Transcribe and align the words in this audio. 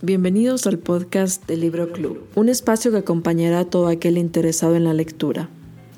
Bienvenidos 0.00 0.68
al 0.68 0.78
podcast 0.78 1.44
del 1.48 1.58
Libro 1.58 1.90
Club, 1.90 2.22
un 2.36 2.48
espacio 2.48 2.92
que 2.92 2.98
acompañará 2.98 3.58
a 3.58 3.64
todo 3.64 3.88
aquel 3.88 4.16
interesado 4.16 4.76
en 4.76 4.84
la 4.84 4.94
lectura. 4.94 5.48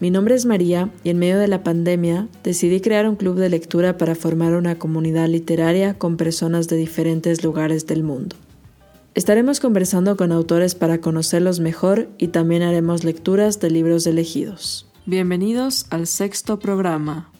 Mi 0.00 0.10
nombre 0.10 0.34
es 0.34 0.46
María 0.46 0.88
y 1.04 1.10
en 1.10 1.18
medio 1.18 1.38
de 1.38 1.48
la 1.48 1.62
pandemia 1.62 2.26
decidí 2.42 2.80
crear 2.80 3.06
un 3.06 3.16
club 3.16 3.36
de 3.36 3.50
lectura 3.50 3.98
para 3.98 4.14
formar 4.14 4.54
una 4.54 4.78
comunidad 4.78 5.28
literaria 5.28 5.98
con 5.98 6.16
personas 6.16 6.66
de 6.66 6.76
diferentes 6.76 7.44
lugares 7.44 7.86
del 7.86 8.02
mundo. 8.02 8.36
Estaremos 9.14 9.60
conversando 9.60 10.16
con 10.16 10.32
autores 10.32 10.74
para 10.74 11.02
conocerlos 11.02 11.60
mejor 11.60 12.08
y 12.16 12.28
también 12.28 12.62
haremos 12.62 13.04
lecturas 13.04 13.60
de 13.60 13.68
libros 13.68 14.06
elegidos. 14.06 14.86
Bienvenidos 15.04 15.84
al 15.90 16.06
sexto 16.06 16.58
programa. 16.58 17.30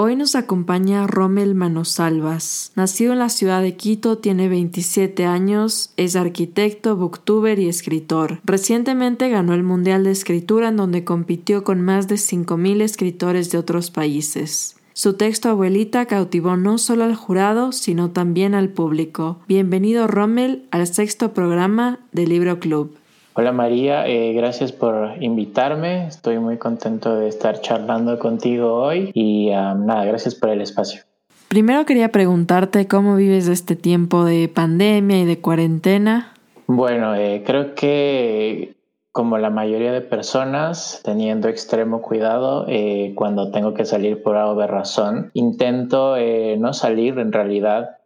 Hoy 0.00 0.14
nos 0.14 0.36
acompaña 0.36 1.08
Rommel 1.08 1.56
Manosalvas. 1.56 2.70
Nacido 2.76 3.14
en 3.14 3.18
la 3.18 3.28
ciudad 3.28 3.62
de 3.62 3.74
Quito, 3.74 4.18
tiene 4.18 4.48
27 4.48 5.24
años, 5.26 5.90
es 5.96 6.14
arquitecto, 6.14 6.94
booktuber 6.94 7.58
y 7.58 7.66
escritor. 7.66 8.38
Recientemente 8.44 9.28
ganó 9.28 9.54
el 9.54 9.64
Mundial 9.64 10.04
de 10.04 10.12
Escritura 10.12 10.68
en 10.68 10.76
donde 10.76 11.02
compitió 11.02 11.64
con 11.64 11.80
más 11.80 12.06
de 12.06 12.14
5.000 12.14 12.80
escritores 12.82 13.50
de 13.50 13.58
otros 13.58 13.90
países. 13.90 14.76
Su 14.92 15.14
texto 15.14 15.48
Abuelita 15.48 16.06
cautivó 16.06 16.56
no 16.56 16.78
solo 16.78 17.02
al 17.02 17.16
jurado, 17.16 17.72
sino 17.72 18.12
también 18.12 18.54
al 18.54 18.68
público. 18.68 19.40
Bienvenido 19.48 20.06
Rommel 20.06 20.68
al 20.70 20.86
sexto 20.86 21.34
programa 21.34 21.98
de 22.12 22.24
Libro 22.28 22.60
Club. 22.60 22.94
Hola 23.40 23.52
María, 23.52 24.04
eh, 24.08 24.32
gracias 24.32 24.72
por 24.72 25.10
invitarme. 25.20 26.08
Estoy 26.08 26.40
muy 26.40 26.58
contento 26.58 27.14
de 27.14 27.28
estar 27.28 27.60
charlando 27.60 28.18
contigo 28.18 28.74
hoy 28.74 29.12
y 29.14 29.50
um, 29.50 29.86
nada, 29.86 30.04
gracias 30.06 30.34
por 30.34 30.50
el 30.50 30.60
espacio. 30.60 31.02
Primero 31.46 31.86
quería 31.86 32.08
preguntarte 32.08 32.88
cómo 32.88 33.14
vives 33.14 33.46
este 33.46 33.76
tiempo 33.76 34.24
de 34.24 34.48
pandemia 34.48 35.20
y 35.20 35.24
de 35.24 35.38
cuarentena. 35.38 36.34
Bueno, 36.66 37.14
eh, 37.14 37.44
creo 37.46 37.76
que 37.76 38.74
como 39.12 39.38
la 39.38 39.50
mayoría 39.50 39.92
de 39.92 40.00
personas, 40.00 41.00
teniendo 41.04 41.46
extremo 41.46 42.02
cuidado 42.02 42.66
eh, 42.66 43.12
cuando 43.14 43.52
tengo 43.52 43.72
que 43.72 43.84
salir 43.84 44.20
por 44.20 44.34
algo 44.34 44.60
de 44.60 44.66
razón, 44.66 45.30
intento 45.34 46.16
no 46.58 46.72
salir 46.72 47.20
en 47.20 47.30
realidad 47.30 47.98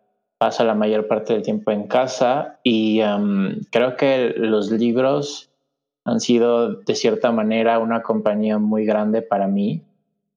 pasa 0.43 0.65
la 0.65 0.75
mayor 0.75 1.07
parte 1.07 1.35
del 1.35 1.43
tiempo 1.45 1.71
en 1.71 1.87
casa 1.87 2.59
y 2.65 3.01
creo 3.71 3.95
que 3.97 4.35
los 4.37 4.73
libros 4.73 5.53
han 6.05 6.19
sido 6.19 6.81
de 6.81 6.97
cierta 6.97 7.31
manera 7.31 7.79
una 7.79 8.03
compañía 8.03 8.59
muy 8.59 8.85
grande 8.85 9.23
para 9.23 9.47
mí. 9.47 9.85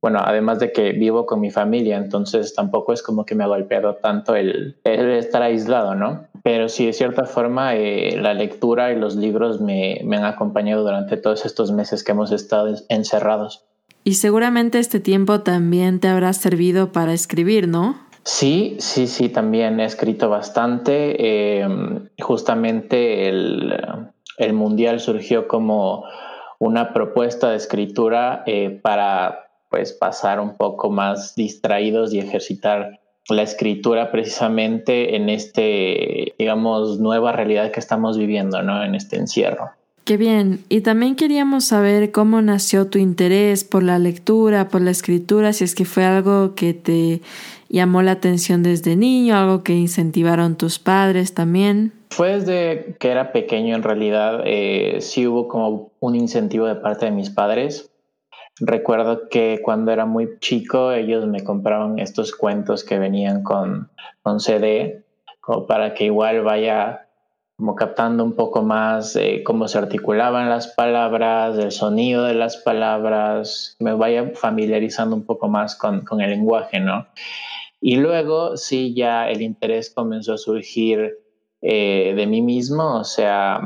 Bueno, 0.03 0.19
además 0.23 0.59
de 0.59 0.71
que 0.71 0.91
vivo 0.91 1.25
con 1.25 1.39
mi 1.39 1.49
familia, 1.49 1.97
entonces 1.97 2.53
tampoco 2.53 2.93
es 2.93 3.01
como 3.01 3.25
que 3.25 3.33
me 3.33 3.45
ha 3.45 3.47
golpeado 3.47 3.95
tanto 3.95 4.35
el, 4.35 4.77
estar 4.83 5.41
aislado, 5.41 5.95
¿no? 5.95 6.27
Pero 6.43 6.69
sí, 6.69 6.85
de 6.85 6.93
cierta 6.93 7.23
forma, 7.23 7.73
eh, 7.73 8.15
la 8.21 8.35
lectura 8.35 8.91
y 8.91 8.99
los 8.99 9.15
libros 9.15 9.59
me, 9.59 10.01
me 10.03 10.17
han 10.17 10.25
acompañado 10.25 10.83
durante 10.83 11.17
todos 11.17 11.47
estos 11.47 11.71
meses 11.71 12.03
que 12.03 12.11
hemos 12.11 12.31
estado 12.31 12.75
encerrados. 12.89 13.65
Y 14.07 14.13
seguramente 14.13 14.77
este 14.77 14.99
tiempo 14.99 15.41
también 15.41 15.99
te 15.99 16.09
habrá 16.09 16.31
servido 16.33 16.91
para 16.91 17.11
escribir, 17.11 17.67
¿no? 17.67 18.04
Sí, 18.25 18.77
sí, 18.79 19.05
sí, 19.05 19.29
también 19.29 19.79
he 19.79 19.85
escrito 19.85 20.29
bastante. 20.29 21.59
Em, 21.61 22.09
justamente 22.19 23.29
el, 23.29 23.79
Mundial 24.51 24.99
surgió 24.99 25.47
como 25.47 26.03
una 26.59 26.91
propuesta 26.91 27.51
de 27.51 27.57
escritura 27.57 28.43
eh, 28.47 28.79
para 28.81 29.47
pues 29.69 29.93
pasar 29.93 30.39
un 30.39 30.57
poco 30.57 30.89
más 30.89 31.35
distraídos 31.35 32.13
y 32.13 32.19
ejercitar 32.19 32.99
la 33.29 33.43
escritura 33.43 34.11
precisamente 34.11 35.15
en 35.15 35.29
este, 35.29 36.33
digamos, 36.37 36.99
nueva 36.99 37.31
realidad 37.31 37.71
que 37.71 37.79
estamos 37.79 38.17
viviendo, 38.17 38.61
¿no? 38.63 38.83
En 38.83 38.95
este 38.95 39.17
encierro. 39.17 39.69
Qué 40.03 40.17
bien. 40.17 40.63
Y 40.69 40.81
también 40.81 41.15
queríamos 41.15 41.65
saber 41.65 42.11
cómo 42.11 42.41
nació 42.41 42.87
tu 42.87 42.99
interés 42.99 43.63
por 43.63 43.81
la 43.81 43.97
lectura, 43.97 44.69
por 44.69 44.81
la 44.81 44.91
escritura, 44.91 45.51
si 45.51 45.63
es 45.63 45.73
que 45.73 45.85
fue 45.85 46.05
algo 46.05 46.53
que 46.53 46.75
te 46.75 47.21
llamó 47.69 48.01
la 48.01 48.11
atención 48.11 48.63
desde 48.63 48.95
niño, 48.95 49.35
algo 49.35 49.63
que 49.63 49.73
incentivaron 49.73 50.55
tus 50.55 50.79
padres 50.79 51.33
también. 51.33 51.93
Fue 52.09 52.39
desde 52.39 52.95
que 52.99 53.09
era 53.09 53.31
pequeño 53.31 53.75
en 53.75 53.83
realidad, 53.83 54.41
eh, 54.45 54.97
sí 55.01 55.27
hubo 55.27 55.47
como 55.47 55.91
un 55.99 56.15
incentivo 56.15 56.65
de 56.65 56.75
parte 56.75 57.05
de 57.05 57.11
mis 57.11 57.29
padres. 57.29 57.91
Recuerdo 58.59 59.27
que 59.27 59.59
cuando 59.61 59.91
era 59.91 60.05
muy 60.05 60.39
chico 60.39 60.93
ellos 60.93 61.27
me 61.27 61.43
compraban 61.43 61.99
estos 61.99 62.33
cuentos 62.33 62.85
que 62.85 62.99
venían 62.99 63.43
con, 63.43 63.89
con 64.21 64.39
CD, 64.39 65.03
como 65.41 65.67
para 65.67 65.93
que 65.93 66.05
igual 66.05 66.41
vaya 66.41 67.01
como 67.57 67.75
captando 67.75 68.23
un 68.23 68.33
poco 68.35 68.63
más 68.63 69.17
cómo 69.45 69.67
se 69.67 69.77
articulaban 69.77 70.49
las 70.49 70.67
palabras, 70.67 71.57
el 71.57 71.71
sonido 71.71 72.23
de 72.23 72.33
las 72.33 72.57
palabras, 72.57 73.77
me 73.79 73.93
vaya 73.93 74.31
familiarizando 74.35 75.15
un 75.15 75.25
poco 75.25 75.47
más 75.47 75.75
con, 75.75 76.01
con 76.01 76.19
el 76.21 76.31
lenguaje, 76.31 76.79
¿no? 76.79 77.07
Y 77.87 77.97
luego 77.97 78.57
sí, 78.57 78.95
ya 78.95 79.29
el 79.29 79.43
interés 79.43 79.91
comenzó 79.91 80.33
a 80.33 80.39
surgir 80.39 81.19
eh, 81.61 82.13
de 82.15 82.25
mí 82.25 82.41
mismo, 82.41 82.97
o 82.97 83.03
sea, 83.03 83.61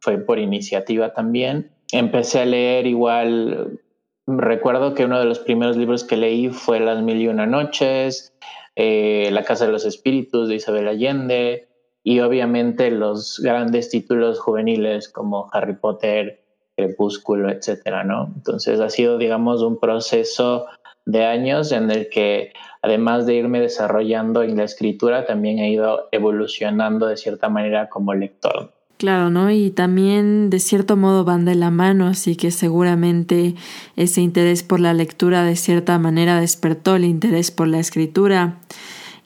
fue 0.00 0.16
por 0.16 0.38
iniciativa 0.38 1.12
también. 1.12 1.70
Empecé 1.92 2.40
a 2.40 2.46
leer 2.46 2.86
igual, 2.86 3.78
recuerdo 4.26 4.94
que 4.94 5.04
uno 5.04 5.18
de 5.18 5.26
los 5.26 5.40
primeros 5.40 5.76
libros 5.76 6.02
que 6.04 6.16
leí 6.16 6.48
fue 6.48 6.80
Las 6.80 7.02
Mil 7.02 7.20
y 7.20 7.28
Una 7.28 7.44
Noches, 7.44 8.32
eh, 8.74 9.28
La 9.32 9.44
Casa 9.44 9.66
de 9.66 9.72
los 9.72 9.84
Espíritus 9.84 10.48
de 10.48 10.54
Isabel 10.54 10.88
Allende, 10.88 11.68
y 12.02 12.20
obviamente 12.20 12.90
los 12.90 13.38
grandes 13.38 13.90
títulos 13.90 14.40
juveniles 14.40 15.10
como 15.10 15.50
Harry 15.52 15.76
Potter, 15.76 16.42
Crepúsculo, 16.74 17.50
etcétera, 17.50 18.02
¿no? 18.02 18.32
Entonces 18.34 18.80
ha 18.80 18.88
sido, 18.88 19.18
digamos, 19.18 19.60
un 19.60 19.78
proceso 19.78 20.64
de 21.08 21.24
años 21.24 21.72
en 21.72 21.90
el 21.90 22.10
que 22.10 22.52
además 22.82 23.24
de 23.24 23.34
irme 23.34 23.60
desarrollando 23.60 24.42
en 24.42 24.58
la 24.58 24.64
escritura, 24.64 25.24
también 25.24 25.58
he 25.58 25.70
ido 25.70 26.06
evolucionando 26.12 27.06
de 27.06 27.16
cierta 27.16 27.48
manera 27.48 27.88
como 27.88 28.12
lector. 28.12 28.72
Claro, 28.98 29.30
¿no? 29.30 29.50
Y 29.50 29.70
también 29.70 30.50
de 30.50 30.58
cierto 30.58 30.96
modo 30.96 31.24
van 31.24 31.46
de 31.46 31.54
la 31.54 31.70
mano, 31.70 32.08
así 32.08 32.36
que 32.36 32.50
seguramente 32.50 33.54
ese 33.96 34.20
interés 34.20 34.62
por 34.62 34.80
la 34.80 34.92
lectura 34.92 35.44
de 35.44 35.56
cierta 35.56 35.98
manera 35.98 36.40
despertó 36.40 36.96
el 36.96 37.04
interés 37.04 37.50
por 37.50 37.68
la 37.68 37.78
escritura. 37.78 38.58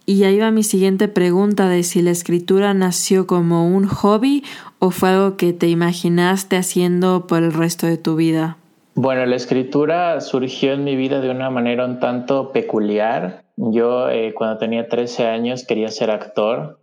Y 0.07 0.23
ahí 0.23 0.39
va 0.39 0.53
mi 0.53 0.63
siguiente 0.63 1.09
pregunta 1.09 1.69
de 1.69 1.83
si 1.83 2.01
la 2.01 2.11
escritura 2.11 2.75
nació 2.75 3.27
como 3.27 3.67
un 3.67 3.89
hobby 3.89 4.45
o 4.79 4.91
fue 4.91 5.09
algo 5.09 5.37
que 5.37 5.53
te 5.53 5.69
imaginaste 5.69 6.57
haciendo 6.57 7.27
por 7.27 7.43
el 7.43 7.53
resto 7.53 7.87
de 7.89 7.97
tu 7.97 8.15
vida. 8.15 8.59
Bueno, 8.95 9.25
la 9.25 9.37
escritura 9.37 10.21
surgió 10.21 10.75
en 10.75 10.85
mi 10.85 10.97
vida 10.97 11.21
de 11.21 11.31
una 11.31 11.49
manera 11.49 11.87
un 11.87 11.99
tanto 11.99 12.53
peculiar. 12.53 13.45
Yo 13.57 14.11
eh, 14.11 14.35
cuando 14.35 14.59
tenía 14.59 14.89
13 14.89 15.27
años 15.29 15.65
quería 15.65 15.89
ser 15.89 16.11
actor 16.11 16.79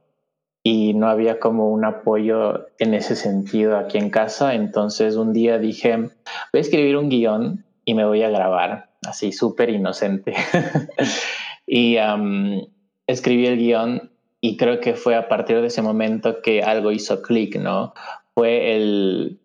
y 0.64 0.96
no 0.96 1.08
había 1.08 1.40
como 1.40 1.70
un 1.70 1.86
apoyo 1.86 2.68
en 2.80 2.96
ese 2.96 3.16
sentido 3.16 3.78
aquí 3.78 4.00
en 4.00 4.10
casa. 4.10 4.56
Entonces 4.56 5.18
un 5.18 5.34
día 5.34 5.60
dije, 5.60 5.98
voy 5.98 6.10
a 6.54 6.60
escribir 6.60 6.98
un 6.98 7.10
guion 7.10 7.66
y 7.86 7.94
me 7.94 8.06
voy 8.06 8.24
a 8.24 8.30
grabar, 8.30 8.90
así 9.08 9.32
súper 9.32 9.70
inocente. 9.70 10.34
y 11.68 11.98
escribí 13.06 13.46
el 13.46 13.58
guion 13.58 14.12
y 14.42 14.58
creo 14.58 14.80
que 14.80 14.96
fue 14.96 15.16
a 15.16 15.28
partir 15.28 15.62
de 15.62 15.68
ese 15.68 15.84
momento 15.84 16.42
que 16.42 16.64
algo 16.64 16.92
hizo 16.92 17.22
clic, 17.22 17.56
¿no? 17.58 17.94
Fue 18.34 18.76
el, 18.76 19.39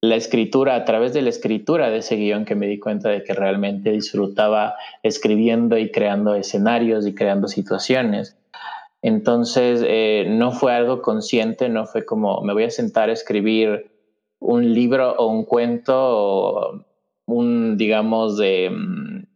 la 0.00 0.16
escritura, 0.16 0.76
a 0.76 0.84
través 0.84 1.12
de 1.12 1.22
la 1.22 1.30
escritura 1.30 1.90
de 1.90 1.98
ese 1.98 2.16
guion 2.16 2.44
que 2.44 2.54
me 2.54 2.66
di 2.66 2.78
cuenta 2.78 3.08
de 3.08 3.24
que 3.24 3.34
realmente 3.34 3.90
disfrutaba 3.90 4.76
escribiendo 5.02 5.76
y 5.76 5.90
creando 5.90 6.34
escenarios 6.34 7.06
y 7.06 7.14
creando 7.14 7.48
situaciones. 7.48 8.36
Entonces, 9.02 9.84
eh, 9.86 10.26
no 10.28 10.52
fue 10.52 10.74
algo 10.74 11.02
consciente, 11.02 11.68
no 11.68 11.86
fue 11.86 12.04
como 12.04 12.42
me 12.42 12.52
voy 12.52 12.64
a 12.64 12.70
sentar 12.70 13.10
a 13.10 13.12
escribir 13.12 13.90
un 14.40 14.72
libro 14.72 15.14
o 15.16 15.26
un 15.26 15.44
cuento 15.44 16.84
un, 17.28 17.76
digamos, 17.76 18.38
de 18.38 18.70
mm, 18.70 19.26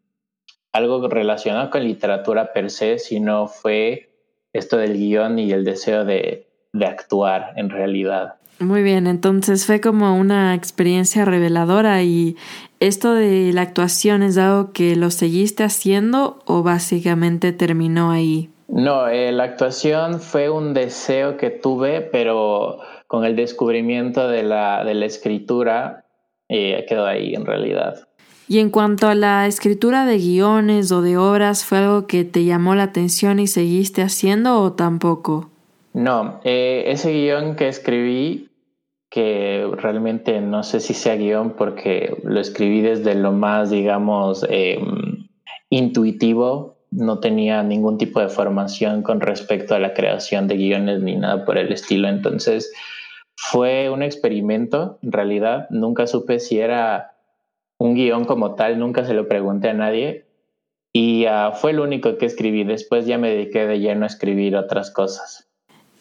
algo 0.72 1.06
relacionado 1.08 1.70
con 1.70 1.84
literatura 1.84 2.52
per 2.52 2.70
se, 2.70 2.98
sino 2.98 3.46
fue 3.48 4.08
esto 4.54 4.78
del 4.78 4.94
guion 4.94 5.38
y 5.38 5.52
el 5.52 5.64
deseo 5.64 6.04
de, 6.04 6.48
de 6.72 6.86
actuar 6.86 7.52
en 7.56 7.68
realidad. 7.68 8.36
Muy 8.62 8.82
bien, 8.84 9.08
entonces 9.08 9.66
fue 9.66 9.80
como 9.80 10.16
una 10.16 10.54
experiencia 10.54 11.24
reveladora 11.24 12.02
y 12.02 12.36
esto 12.78 13.12
de 13.12 13.52
la 13.52 13.62
actuación 13.62 14.22
es 14.22 14.38
algo 14.38 14.72
que 14.72 14.94
lo 14.94 15.10
seguiste 15.10 15.64
haciendo 15.64 16.38
o 16.46 16.62
básicamente 16.62 17.52
terminó 17.52 18.12
ahí. 18.12 18.50
No, 18.68 19.08
eh, 19.08 19.32
la 19.32 19.44
actuación 19.44 20.20
fue 20.20 20.48
un 20.48 20.74
deseo 20.74 21.36
que 21.36 21.50
tuve, 21.50 22.00
pero 22.00 22.78
con 23.08 23.24
el 23.24 23.36
descubrimiento 23.36 24.28
de 24.28 24.44
la, 24.44 24.84
de 24.84 24.94
la 24.94 25.06
escritura 25.06 26.04
eh, 26.48 26.86
quedó 26.88 27.06
ahí 27.06 27.34
en 27.34 27.44
realidad. 27.44 28.08
Y 28.48 28.60
en 28.60 28.70
cuanto 28.70 29.08
a 29.08 29.14
la 29.14 29.46
escritura 29.46 30.06
de 30.06 30.18
guiones 30.18 30.92
o 30.92 31.02
de 31.02 31.16
obras, 31.16 31.64
¿fue 31.64 31.78
algo 31.78 32.06
que 32.06 32.24
te 32.24 32.44
llamó 32.44 32.74
la 32.74 32.84
atención 32.84 33.40
y 33.40 33.46
seguiste 33.46 34.02
haciendo 34.02 34.60
o 34.60 34.72
tampoco? 34.72 35.50
No, 35.94 36.40
eh, 36.44 36.84
ese 36.86 37.12
guion 37.12 37.56
que 37.56 37.68
escribí, 37.68 38.48
que 39.12 39.70
realmente 39.76 40.40
no 40.40 40.62
sé 40.62 40.80
si 40.80 40.94
sea 40.94 41.16
guion 41.16 41.50
porque 41.50 42.16
lo 42.24 42.40
escribí 42.40 42.80
desde 42.80 43.14
lo 43.14 43.30
más, 43.30 43.68
digamos, 43.68 44.46
em, 44.48 45.28
intuitivo, 45.68 46.78
no 46.90 47.18
tenía 47.20 47.62
ningún 47.62 47.98
tipo 47.98 48.20
de 48.20 48.30
formación 48.30 49.02
con 49.02 49.20
respecto 49.20 49.74
a 49.74 49.78
la 49.78 49.92
creación 49.92 50.48
de 50.48 50.56
guiones 50.56 51.02
ni 51.02 51.16
nada 51.16 51.44
por 51.44 51.58
el 51.58 51.72
estilo, 51.72 52.08
entonces 52.08 52.72
fue 53.36 53.90
un 53.90 54.02
experimento, 54.02 54.98
en 55.02 55.12
realidad, 55.12 55.66
nunca 55.68 56.06
supe 56.06 56.40
si 56.40 56.60
era 56.60 57.12
un 57.76 57.94
guion 57.94 58.24
como 58.24 58.54
tal, 58.54 58.78
nunca 58.78 59.04
se 59.04 59.12
lo 59.12 59.28
pregunté 59.28 59.68
a 59.68 59.74
nadie. 59.74 60.24
Y 60.94 61.26
uh, 61.26 61.52
fue 61.54 61.74
lo 61.74 61.82
único 61.82 62.16
que 62.16 62.26
escribí, 62.26 62.64
después 62.64 63.06
ya 63.06 63.18
me 63.18 63.30
dediqué 63.30 63.66
de 63.66 63.80
lleno 63.80 64.04
a 64.04 64.08
escribir 64.08 64.56
otras 64.56 64.90
cosas. 64.90 65.51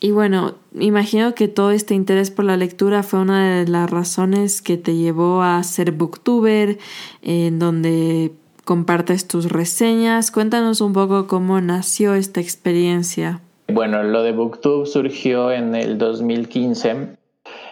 Y 0.03 0.09
bueno, 0.09 0.56
imagino 0.74 1.36
que 1.36 1.48
todo 1.48 1.69
este 1.69 1.94
interés 1.94 2.31
por 2.31 2.44
la 2.44 2.57
lectura 2.57 3.03
fue 3.03 3.19
una 3.19 3.59
de 3.59 3.68
las 3.68 3.88
razones 3.88 4.63
que 4.63 4.75
te 4.75 4.95
llevó 4.95 5.44
a 5.44 5.62
ser 5.62 5.92
booktuber, 5.92 6.80
en 7.21 7.59
donde 7.59 8.31
compartes 8.65 9.27
tus 9.27 9.51
reseñas. 9.51 10.31
Cuéntanos 10.31 10.81
un 10.81 10.94
poco 10.94 11.27
cómo 11.27 11.62
nació 11.62 12.15
esta 12.15 12.42
experiencia. 12.42 13.42
Bueno, 13.68 14.01
lo 14.01 14.24
de 14.24 14.31
Booktube 14.31 14.88
surgió 14.88 15.51
en 15.51 15.75
el 15.75 16.00
2015. 16.00 17.15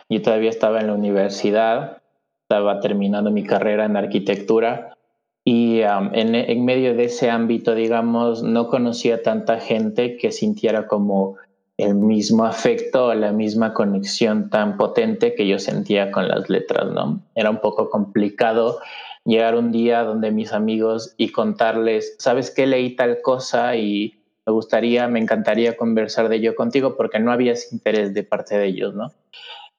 Yo 0.10 0.22
todavía 0.22 0.52
estaba 0.52 0.82
en 0.82 0.88
la 0.88 0.94
universidad, 0.94 2.04
estaba 2.44 2.80
terminando 2.80 3.32
mi 3.32 3.44
carrera 3.44 3.86
en 3.86 3.98
arquitectura 3.98 4.96
y 5.44 5.82
um, 5.82 6.12
en, 6.14 6.36
en 6.36 6.64
medio 6.64 6.96
de 6.96 7.06
ese 7.06 7.32
ámbito, 7.32 7.74
digamos, 7.74 8.44
no 8.44 8.68
conocía 8.68 9.24
tanta 9.24 9.60
gente 9.60 10.16
que 10.18 10.32
sintiera 10.32 10.86
como 10.86 11.38
el 11.80 11.96
mismo 11.96 12.44
afecto, 12.44 13.14
la 13.14 13.32
misma 13.32 13.74
conexión 13.74 14.50
tan 14.50 14.76
potente 14.76 15.34
que 15.34 15.48
yo 15.48 15.60
sentía 15.60 16.12
con 16.12 16.28
las 16.28 16.50
letras, 16.50 16.92
¿no? 16.92 17.22
Era 17.36 17.50
un 17.50 17.62
poco 17.62 17.90
complicado 17.90 18.80
llegar 19.24 19.56
un 19.56 19.72
día 19.72 20.04
donde 20.04 20.32
mis 20.32 20.52
amigos 20.52 21.14
y 21.16 21.32
contarles, 21.32 22.16
¿sabes 22.20 22.52
qué? 22.52 22.68
Leí 22.68 22.98
tal 22.98 23.22
cosa 23.22 23.78
y 23.78 24.22
me 24.46 24.52
gustaría, 24.52 25.08
me 25.08 25.20
encantaría 25.20 25.78
conversar 25.78 26.28
de 26.28 26.36
ello 26.36 26.54
contigo 26.54 26.98
porque 26.98 27.20
no 27.20 27.32
había 27.32 27.54
interés 27.72 28.14
de 28.14 28.24
parte 28.24 28.58
de 28.58 28.68
ellos, 28.68 28.94
¿no? 28.94 29.14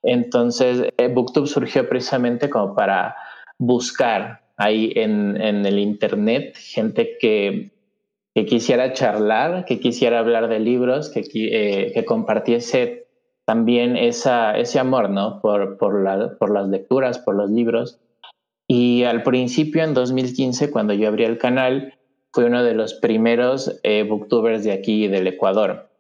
Entonces, 0.02 0.90
eh, 0.96 1.08
Booktube 1.08 1.48
surgió 1.48 1.86
precisamente 1.86 2.48
como 2.48 2.74
para 2.74 3.14
buscar 3.58 4.40
ahí 4.56 4.90
en, 4.96 5.38
en 5.38 5.66
el 5.66 5.78
Internet 5.78 6.56
gente 6.56 7.18
que 7.20 7.72
que 8.34 8.46
quisiera 8.46 8.92
charlar, 8.92 9.64
que 9.64 9.80
quisiera 9.80 10.20
hablar 10.20 10.48
de 10.48 10.60
libros, 10.60 11.10
que, 11.10 11.22
eh, 11.34 11.92
que 11.92 12.04
compartiese 12.04 13.08
también 13.44 13.96
esa, 13.96 14.56
ese 14.56 14.78
amor 14.78 15.10
¿no? 15.10 15.40
por, 15.40 15.76
por, 15.78 16.02
la, 16.02 16.36
por 16.38 16.52
las 16.52 16.68
lecturas, 16.68 17.18
por 17.18 17.34
los 17.34 17.50
libros. 17.50 17.98
Y 18.68 19.02
al 19.02 19.24
principio, 19.24 19.82
en 19.82 19.94
2015, 19.94 20.70
cuando 20.70 20.94
yo 20.94 21.08
abrí 21.08 21.24
el 21.24 21.38
canal, 21.38 21.94
fui 22.32 22.44
uno 22.44 22.62
de 22.62 22.74
los 22.74 22.94
primeros 22.94 23.80
eh, 23.82 24.04
booktubers 24.04 24.62
de 24.62 24.72
aquí 24.72 25.08
del 25.08 25.26
Ecuador. 25.26 25.90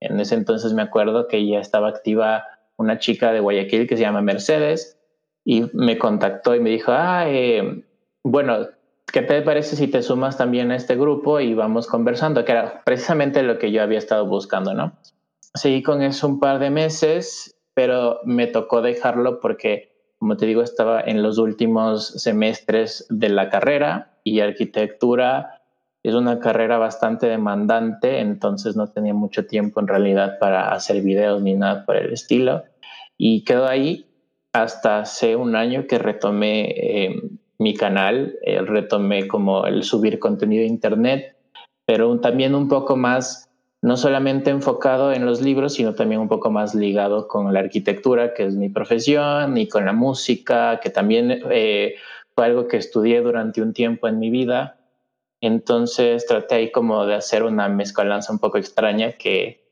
En 0.00 0.20
ese 0.20 0.34
entonces 0.34 0.74
me 0.74 0.82
acuerdo 0.82 1.26
que 1.28 1.46
ya 1.46 1.60
estaba 1.60 1.88
activa 1.88 2.44
una 2.76 2.98
chica 2.98 3.32
de 3.32 3.40
Guayaquil 3.40 3.88
que 3.88 3.96
se 3.96 4.02
llama 4.02 4.20
Mercedes 4.20 4.98
y 5.44 5.64
me 5.72 5.98
contactó 5.98 6.54
y 6.54 6.60
me 6.60 6.70
dijo, 6.70 6.92
ah, 6.94 7.24
eh, 7.26 7.82
bueno, 8.22 8.68
¿qué 9.12 9.22
te 9.22 9.42
parece 9.42 9.76
si 9.76 9.88
te 9.88 10.02
sumas 10.02 10.36
también 10.36 10.70
a 10.70 10.76
este 10.76 10.96
grupo 10.96 11.40
y 11.40 11.54
vamos 11.54 11.86
conversando? 11.86 12.44
Que 12.44 12.52
era 12.52 12.82
precisamente 12.84 13.42
lo 13.42 13.58
que 13.58 13.72
yo 13.72 13.82
había 13.82 13.98
estado 13.98 14.26
buscando, 14.26 14.74
¿no? 14.74 14.92
Seguí 15.54 15.82
con 15.82 16.02
eso 16.02 16.26
un 16.26 16.40
par 16.40 16.58
de 16.58 16.70
meses, 16.70 17.58
pero 17.74 18.20
me 18.24 18.46
tocó 18.46 18.82
dejarlo 18.82 19.40
porque, 19.40 19.92
como 20.18 20.36
te 20.36 20.46
digo, 20.46 20.62
estaba 20.62 21.00
en 21.00 21.22
los 21.22 21.38
últimos 21.38 22.08
semestres 22.22 23.06
de 23.08 23.28
la 23.28 23.48
carrera 23.50 24.18
y 24.24 24.40
arquitectura 24.40 25.58
es 26.02 26.14
una 26.14 26.38
carrera 26.38 26.78
bastante 26.78 27.26
demandante, 27.26 28.20
entonces 28.20 28.76
no 28.76 28.88
tenía 28.90 29.14
mucho 29.14 29.46
tiempo 29.46 29.80
en 29.80 29.88
realidad 29.88 30.38
para 30.38 30.72
hacer 30.72 31.02
videos 31.02 31.42
ni 31.42 31.54
nada 31.54 31.84
por 31.84 31.96
el 31.96 32.12
estilo. 32.12 32.64
Y 33.16 33.44
quedó 33.44 33.66
ahí 33.66 34.06
hasta 34.52 35.00
hace 35.00 35.36
un 35.36 35.56
año 35.56 35.86
que 35.86 35.98
retomé 35.98 36.70
eh, 36.70 37.22
mi 37.58 37.74
canal, 37.74 38.38
eh, 38.42 38.60
retomé 38.62 39.26
como 39.26 39.66
el 39.66 39.82
subir 39.82 40.18
contenido 40.18 40.62
de 40.62 40.68
internet, 40.68 41.36
pero 41.84 42.20
también 42.20 42.54
un 42.54 42.68
poco 42.68 42.96
más, 42.96 43.50
no 43.82 43.96
solamente 43.96 44.50
enfocado 44.50 45.12
en 45.12 45.26
los 45.26 45.40
libros, 45.40 45.74
sino 45.74 45.94
también 45.94 46.20
un 46.20 46.28
poco 46.28 46.50
más 46.50 46.74
ligado 46.74 47.26
con 47.26 47.52
la 47.52 47.60
arquitectura, 47.60 48.32
que 48.34 48.44
es 48.44 48.54
mi 48.54 48.68
profesión, 48.68 49.56
y 49.56 49.68
con 49.68 49.86
la 49.86 49.92
música, 49.92 50.78
que 50.80 50.90
también 50.90 51.42
eh, 51.50 51.96
fue 52.34 52.46
algo 52.46 52.68
que 52.68 52.76
estudié 52.76 53.20
durante 53.20 53.60
un 53.60 53.72
tiempo 53.72 54.06
en 54.06 54.18
mi 54.18 54.30
vida. 54.30 54.78
Entonces 55.40 56.26
traté 56.26 56.54
ahí 56.56 56.72
como 56.72 57.06
de 57.06 57.14
hacer 57.14 57.42
una 57.42 57.68
mezcolanza 57.68 58.32
un 58.32 58.38
poco 58.38 58.58
extraña 58.58 59.12
que, 59.12 59.64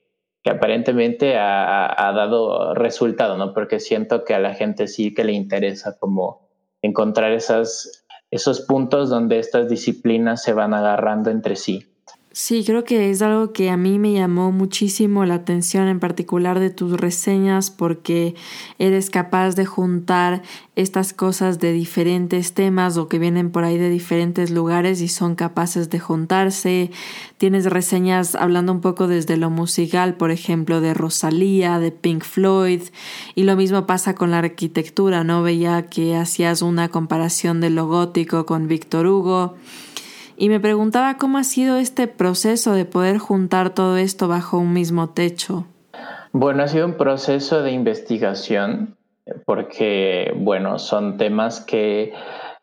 que 0.43 0.51
aparentemente 0.51 1.37
ha, 1.37 2.09
ha, 2.09 2.13
dado 2.13 2.75
resultado, 2.75 3.37
¿no? 3.37 3.53
Porque 3.53 3.81
siento 3.81 4.25
que 4.25 4.35
a 4.35 4.39
la 4.39 4.55
gente 4.55 4.87
sí 4.87 5.13
que 5.13 5.25
le 5.25 5.33
interesa 5.33 5.99
como 5.99 6.46
encontrar 6.83 7.33
esas, 7.33 8.07
esos 8.31 8.61
puntos 8.61 9.09
donde 9.11 9.39
estas 9.39 9.69
disciplinas 9.69 10.43
se 10.43 10.53
van 10.53 10.75
agarrando 10.75 11.31
entre 11.31 11.57
sí. 11.57 11.96
Sí, 12.39 12.65
creo 12.67 12.85
que 12.85 13.11
es 13.11 13.23
algo 13.23 13.55
que 13.55 13.71
a 13.71 13.79
mí 13.79 13.99
me 13.99 14.13
llamó 14.13 14.53
muchísimo 14.53 15.25
la 15.25 15.37
atención 15.37 15.89
en 15.89 16.01
particular 16.01 16.61
de 16.61 16.69
tus 16.69 16.93
reseñas 16.93 17.71
porque 17.71 18.35
eres 18.79 19.09
capaz 19.09 19.55
de 19.55 19.65
juntar 19.65 20.43
estas 20.75 21.15
cosas 21.15 21.61
de 21.61 21.73
diferentes 21.73 22.53
temas 22.53 22.99
o 22.99 23.09
que 23.09 23.19
vienen 23.19 23.51
por 23.51 23.65
ahí 23.65 23.79
de 23.79 23.89
diferentes 23.89 24.51
lugares 24.51 25.01
y 25.01 25.09
son 25.09 25.35
capaces 25.35 25.89
de 25.89 25.99
juntarse. 25.99 26.91
Tienes 27.39 27.65
reseñas 27.65 28.35
hablando 28.35 28.71
un 28.71 28.83
poco 28.83 29.09
desde 29.09 29.39
lo 29.39 29.49
musical, 29.49 30.19
por 30.19 30.31
ejemplo, 30.31 30.83
de 30.83 30.93
Rosalía, 30.93 31.79
de 31.79 31.91
Pink 31.91 32.23
Floyd 32.23 32.83
y 33.35 33.45
lo 33.45 33.57
mismo 33.57 33.87
pasa 33.87 34.15
con 34.15 34.31
la 34.31 34.41
arquitectura, 34.41 35.25
¿no? 35.25 35.43
Veía 35.43 35.87
que 35.87 36.17
hacías 36.17 36.61
una 36.61 36.91
comparación 36.91 37.63
de 37.63 37.71
lo 37.71 37.87
gótico 37.87 38.45
con 38.45 38.69
Víctor 38.69 39.07
Hugo 39.07 39.55
y 40.37 40.49
me 40.49 40.61
preguntaba 40.61 41.17
cómo 41.17 41.39
ha 41.39 41.45
sido 41.45 41.77
este 41.77 42.09
proceso 42.09 42.73
de 42.73 42.85
poder 42.85 43.19
juntar 43.19 43.71
todo 43.71 43.97
esto 43.97 44.29
bajo 44.29 44.59
un 44.59 44.73
mismo 44.73 45.11
techo. 45.11 45.67
Bueno, 46.33 46.63
ha 46.63 46.69
sido 46.69 46.87
un 46.87 46.95
proceso 46.95 47.63
de 47.63 47.73
investigación 47.73 48.97
porque, 49.45 50.33
bueno, 50.37 50.79
son 50.79 51.17
temas 51.17 51.61
que 51.61 52.13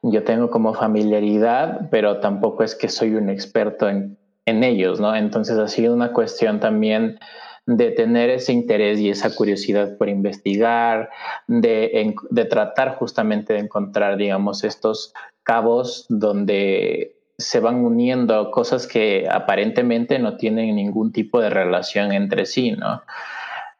yo 0.01 0.23
tengo 0.23 0.49
como 0.49 0.73
familiaridad, 0.73 1.89
pero 1.89 2.19
tampoco 2.19 2.63
es 2.63 2.75
que 2.75 2.89
soy 2.89 3.15
un 3.15 3.29
experto 3.29 3.89
en, 3.89 4.17
en 4.45 4.63
ellos, 4.63 4.99
¿no? 4.99 5.15
Entonces 5.15 5.57
ha 5.57 5.67
sido 5.67 5.93
una 5.93 6.13
cuestión 6.13 6.59
también 6.59 7.19
de 7.65 7.91
tener 7.91 8.29
ese 8.29 8.51
interés 8.51 8.99
y 8.99 9.09
esa 9.09 9.33
curiosidad 9.33 9.97
por 9.97 10.09
investigar, 10.09 11.09
de, 11.47 12.13
de 12.29 12.45
tratar 12.45 12.95
justamente 12.95 13.53
de 13.53 13.59
encontrar, 13.59 14.17
digamos, 14.17 14.63
estos 14.63 15.13
cabos 15.43 16.05
donde 16.09 17.12
se 17.37 17.59
van 17.59 17.83
uniendo 17.83 18.51
cosas 18.51 18.87
que 18.87 19.27
aparentemente 19.29 20.19
no 20.19 20.37
tienen 20.37 20.75
ningún 20.75 21.11
tipo 21.11 21.41
de 21.41 21.49
relación 21.49 22.11
entre 22.11 22.45
sí, 22.45 22.71
¿no? 22.71 23.03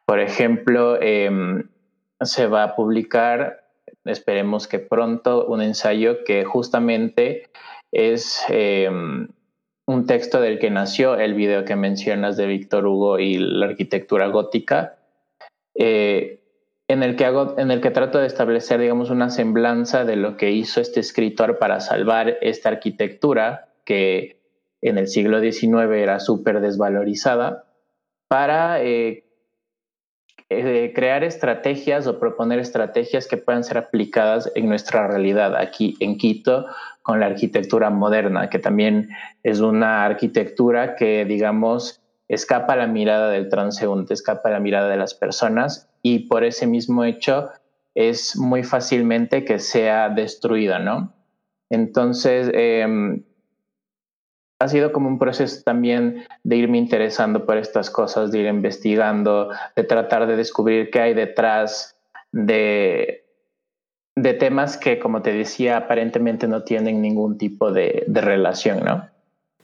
Por 0.06 0.20
ejemplo, 0.20 1.00
em, 1.00 1.68
se 2.20 2.46
va 2.46 2.64
a 2.64 2.76
publicar, 2.76 3.64
esperemos 4.04 4.68
que 4.68 4.78
pronto, 4.78 5.46
un 5.46 5.62
ensayo 5.62 6.24
que 6.24 6.44
justamente 6.44 7.50
es 7.92 8.44
em, 8.48 9.28
un 9.86 10.06
texto 10.06 10.40
del 10.40 10.58
que 10.58 10.70
nació 10.70 11.16
el 11.16 11.34
video 11.34 11.64
que 11.64 11.76
mencionas 11.76 12.36
de 12.36 12.46
Víctor 12.46 12.86
Hugo 12.86 13.18
y 13.18 13.38
la 13.38 13.66
arquitectura 13.66 14.28
gótica. 14.28 14.96
Eh, 15.74 16.43
en 16.88 17.02
el 17.02 17.16
que 17.16 17.24
hago, 17.24 17.58
en 17.58 17.70
el 17.70 17.80
que 17.80 17.90
trato 17.90 18.18
de 18.18 18.26
establecer, 18.26 18.80
digamos, 18.80 19.10
una 19.10 19.30
semblanza 19.30 20.04
de 20.04 20.16
lo 20.16 20.36
que 20.36 20.50
hizo 20.50 20.80
este 20.80 21.00
escritor 21.00 21.58
para 21.58 21.80
salvar 21.80 22.36
esta 22.40 22.68
arquitectura 22.68 23.68
que 23.84 24.42
en 24.82 24.98
el 24.98 25.08
siglo 25.08 25.40
XIX 25.40 25.90
era 25.94 26.20
súper 26.20 26.60
desvalorizada, 26.60 27.64
para 28.28 28.82
eh, 28.82 29.24
eh, 30.50 30.92
crear 30.94 31.24
estrategias 31.24 32.06
o 32.06 32.18
proponer 32.18 32.58
estrategias 32.58 33.26
que 33.26 33.38
puedan 33.38 33.64
ser 33.64 33.78
aplicadas 33.78 34.52
en 34.54 34.68
nuestra 34.68 35.08
realidad 35.08 35.56
aquí 35.56 35.96
en 36.00 36.18
Quito 36.18 36.66
con 37.00 37.18
la 37.18 37.26
arquitectura 37.26 37.88
moderna, 37.88 38.50
que 38.50 38.58
también 38.58 39.08
es 39.42 39.60
una 39.60 40.04
arquitectura 40.04 40.96
que, 40.96 41.24
digamos, 41.24 42.03
escapa 42.28 42.76
la 42.76 42.86
mirada 42.86 43.30
del 43.30 43.48
transeúnte, 43.48 44.14
escapa 44.14 44.50
la 44.50 44.60
mirada 44.60 44.88
de 44.88 44.96
las 44.96 45.14
personas 45.14 45.90
y 46.02 46.20
por 46.20 46.44
ese 46.44 46.66
mismo 46.66 47.04
hecho 47.04 47.50
es 47.94 48.36
muy 48.36 48.64
fácilmente 48.64 49.44
que 49.44 49.58
sea 49.58 50.08
destruida, 50.08 50.78
¿no? 50.78 51.12
Entonces, 51.70 52.50
em, 52.52 53.24
ha 54.60 54.68
sido 54.68 54.92
como 54.92 55.08
un 55.08 55.18
proceso 55.18 55.62
también 55.64 56.24
de 56.42 56.56
irme 56.56 56.78
interesando 56.78 57.46
por 57.46 57.56
estas 57.58 57.90
cosas, 57.90 58.32
de 58.32 58.40
ir 58.40 58.46
investigando, 58.46 59.50
de 59.76 59.84
tratar 59.84 60.26
de 60.26 60.36
descubrir 60.36 60.90
qué 60.90 61.00
hay 61.00 61.14
detrás 61.14 61.98
de, 62.32 63.24
de 64.16 64.34
temas 64.34 64.76
que, 64.76 64.98
como 64.98 65.22
te 65.22 65.32
decía, 65.32 65.76
aparentemente 65.76 66.48
no 66.48 66.62
tienen 66.62 67.02
ningún 67.02 67.38
tipo 67.38 67.72
de, 67.72 68.04
de 68.06 68.20
relación, 68.20 68.84
¿no? 68.84 69.13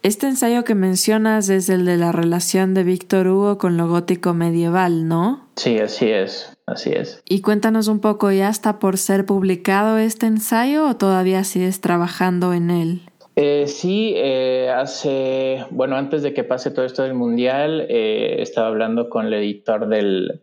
Este 0.02 0.26
ensayo 0.26 0.64
que 0.64 0.74
mencionas 0.74 1.50
es 1.50 1.68
el 1.68 1.84
de 1.84 1.98
la 1.98 2.10
relación 2.10 2.72
de 2.72 2.84
Víctor 2.84 3.28
Hugo 3.28 3.58
con 3.58 3.76
lo 3.76 3.86
gótico 3.86 4.32
medieval, 4.32 5.06
¿no? 5.06 5.50
Sí, 5.56 5.78
así 5.78 6.08
es, 6.08 6.56
así 6.66 6.90
es. 6.90 7.22
Y 7.28 7.42
cuéntanos 7.42 7.86
un 7.86 8.00
poco, 8.00 8.32
¿ya 8.32 8.48
está 8.48 8.78
por 8.78 8.96
ser 8.96 9.26
publicado 9.26 9.98
este 9.98 10.24
ensayo 10.24 10.88
o 10.88 10.96
todavía 10.96 11.44
sigues 11.44 11.82
trabajando 11.82 12.54
en 12.54 12.70
él? 12.70 13.00
Eh, 13.36 13.66
sí, 13.66 14.14
eh, 14.16 14.70
hace, 14.74 15.66
bueno, 15.70 15.96
antes 15.96 16.22
de 16.22 16.32
que 16.32 16.44
pase 16.44 16.70
todo 16.70 16.86
esto 16.86 17.02
del 17.02 17.14
Mundial, 17.14 17.84
eh, 17.90 18.36
estaba 18.40 18.68
hablando 18.68 19.10
con 19.10 19.26
el 19.26 19.34
editor 19.34 19.86
del, 19.86 20.40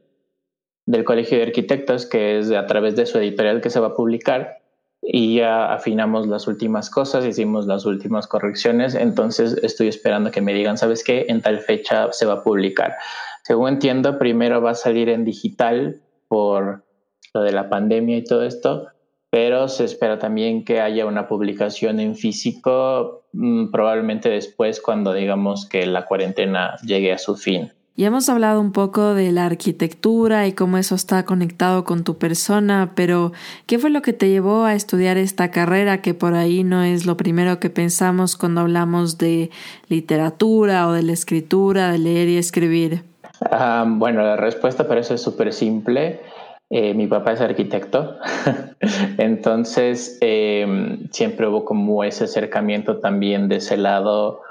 del 0.86 1.04
Colegio 1.04 1.40
de 1.40 1.46
Arquitectos, 1.46 2.06
que 2.06 2.38
es 2.38 2.52
a 2.52 2.68
través 2.68 2.96
de 2.96 3.08
su 3.08 3.18
editorial 3.18 3.62
que 3.62 3.72
se 3.72 3.80
va 3.80 3.88
a 3.88 3.96
publicar 3.96 4.67
y 5.02 5.38
ya 5.38 5.74
afinamos 5.74 6.28
las 6.28 6.48
últimas 6.48 6.90
cosas, 6.90 7.26
hicimos 7.26 7.66
las 7.66 7.86
últimas 7.86 8.28
correcciones, 8.28 8.96
entonces 8.96 9.58
estoy 9.64 9.88
esperando 9.88 10.32
que 10.32 10.42
me 10.42 10.54
digan, 10.54 10.78
¿sabes 10.78 11.04
qué? 11.04 11.26
En 11.30 11.42
tal 11.42 11.60
fecha 11.60 12.12
se 12.12 12.26
va 12.26 12.34
a 12.34 12.44
publicar. 12.44 12.96
Según 13.44 13.70
entiendo, 13.70 14.18
primero 14.20 14.62
va 14.62 14.72
a 14.72 14.76
salir 14.76 15.10
en 15.10 15.24
digital 15.24 16.02
por 16.28 16.86
lo 17.34 17.42
de 17.42 17.52
la 17.52 17.70
pandemia 17.70 18.18
y 18.18 18.24
todo 18.24 18.44
esto, 18.44 18.88
pero 19.30 19.68
se 19.68 19.86
espera 19.86 20.20
también 20.20 20.66
que 20.66 20.82
haya 20.82 21.06
una 21.06 21.28
publicación 21.28 22.00
en 22.00 22.16
físico 22.16 23.28
mm, 23.34 23.72
probablemente 23.72 24.30
después 24.30 24.82
cuando 24.82 25.14
digamos 25.14 25.68
que 25.68 25.86
la 25.86 26.06
cuarentena 26.06 26.76
llegue 26.84 27.14
a 27.14 27.18
su 27.18 27.36
fin. 27.36 27.72
Ya 28.00 28.08
hemos 28.08 28.30
hablado 28.30 28.62
un 28.62 28.74
poco 28.74 29.16
de 29.16 29.32
la 29.32 29.48
arquitectura 29.48 30.46
y 30.46 30.54
cómo 30.54 30.78
eso 30.78 30.94
está 30.94 31.26
conectado 31.26 31.84
con 31.84 32.04
tu 32.04 32.20
persona, 32.20 32.92
pero 32.94 33.32
¿qué 33.66 33.80
fue 33.80 33.90
lo 33.90 34.04
que 34.04 34.14
te 34.14 34.30
llevó 34.30 34.66
a 34.66 34.76
estudiar 34.76 35.18
esta 35.18 35.50
carrera 35.50 36.00
que 36.00 36.14
por 36.14 36.36
ahí 36.36 36.64
no 36.64 36.84
es 36.84 37.08
lo 37.08 37.18
primero 37.18 37.60
que 37.60 37.72
pensamos 37.72 38.38
cuando 38.38 38.62
hablamos 38.62 39.18
de 39.18 39.50
literatura 39.90 40.88
o 40.88 40.92
de 40.92 41.02
la 41.02 41.14
escritura, 41.14 41.92
de 41.92 41.98
leer 41.98 42.30
y 42.30 42.38
escribir? 42.38 43.04
Ah, 43.50 43.84
bueno, 43.88 44.22
la 44.22 44.36
respuesta 44.36 44.88
para 44.88 45.00
eso 45.00 45.16
es 45.16 45.22
súper 45.22 45.52
simple. 45.52 46.22
Eh, 46.70 46.94
mi 46.94 47.08
papá 47.08 47.32
es 47.32 47.42
arquitecto, 47.42 48.18
entonces 49.18 50.20
em, 50.22 51.10
siempre 51.10 51.48
hubo 51.48 51.66
como 51.66 52.04
ese 52.04 52.26
acercamiento 52.26 52.98
también 52.98 53.48
de 53.48 53.56
ese 53.56 53.76
lado 53.76 54.42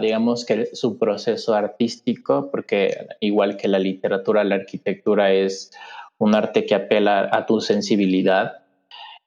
digamos 0.00 0.44
que 0.44 0.74
su 0.74 0.98
proceso 0.98 1.54
artístico, 1.54 2.50
porque 2.50 3.08
igual 3.20 3.56
que 3.56 3.68
la 3.68 3.78
literatura, 3.78 4.44
la 4.44 4.56
arquitectura 4.56 5.32
es 5.32 5.72
un 6.18 6.34
arte 6.34 6.66
que 6.66 6.74
apela 6.74 7.28
a 7.32 7.46
tu 7.46 7.60
sensibilidad. 7.60 8.58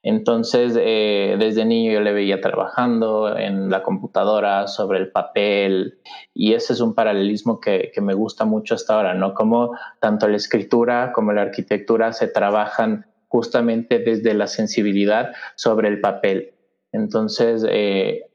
Entonces, 0.02 0.78
eh, 0.78 1.36
desde 1.38 1.64
niño 1.64 1.92
yo 1.92 2.00
le 2.00 2.12
veía 2.12 2.40
trabajando 2.40 3.36
en 3.38 3.70
la 3.70 3.82
computadora, 3.82 4.68
sobre 4.68 4.98
el 4.98 5.10
papel, 5.10 5.98
y 6.34 6.52
ese 6.52 6.74
es 6.74 6.80
un 6.80 6.94
paralelismo 6.94 7.58
que, 7.58 7.90
que, 7.92 8.02
me 8.02 8.12
gusta 8.12 8.44
mucho 8.44 8.74
hasta 8.74 8.94
ahora, 8.94 9.14
¿no? 9.14 9.32
Como 9.32 9.76
tanto 10.00 10.28
la 10.28 10.36
escritura 10.36 11.12
como 11.12 11.32
la 11.32 11.42
arquitectura 11.42 12.12
se 12.12 12.28
trabajan 12.28 13.06
justamente 13.28 13.98
desde 13.98 14.34
la 14.34 14.46
sensibilidad 14.46 15.32
sobre 15.56 15.88
el 15.88 16.00
papel. 16.00 16.52
Entonces, 16.92 17.66
eh, 17.68 18.30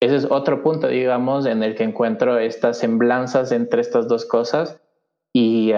ese 0.00 0.16
es 0.16 0.26
otro 0.30 0.62
punto, 0.62 0.88
digamos, 0.88 1.46
en 1.46 1.62
el 1.62 1.74
que 1.74 1.84
encuentro 1.84 2.38
estas 2.38 2.78
semblanzas 2.78 3.50
entre 3.50 3.80
estas 3.80 4.08
dos 4.08 4.24
cosas 4.26 4.80
y 5.32 5.72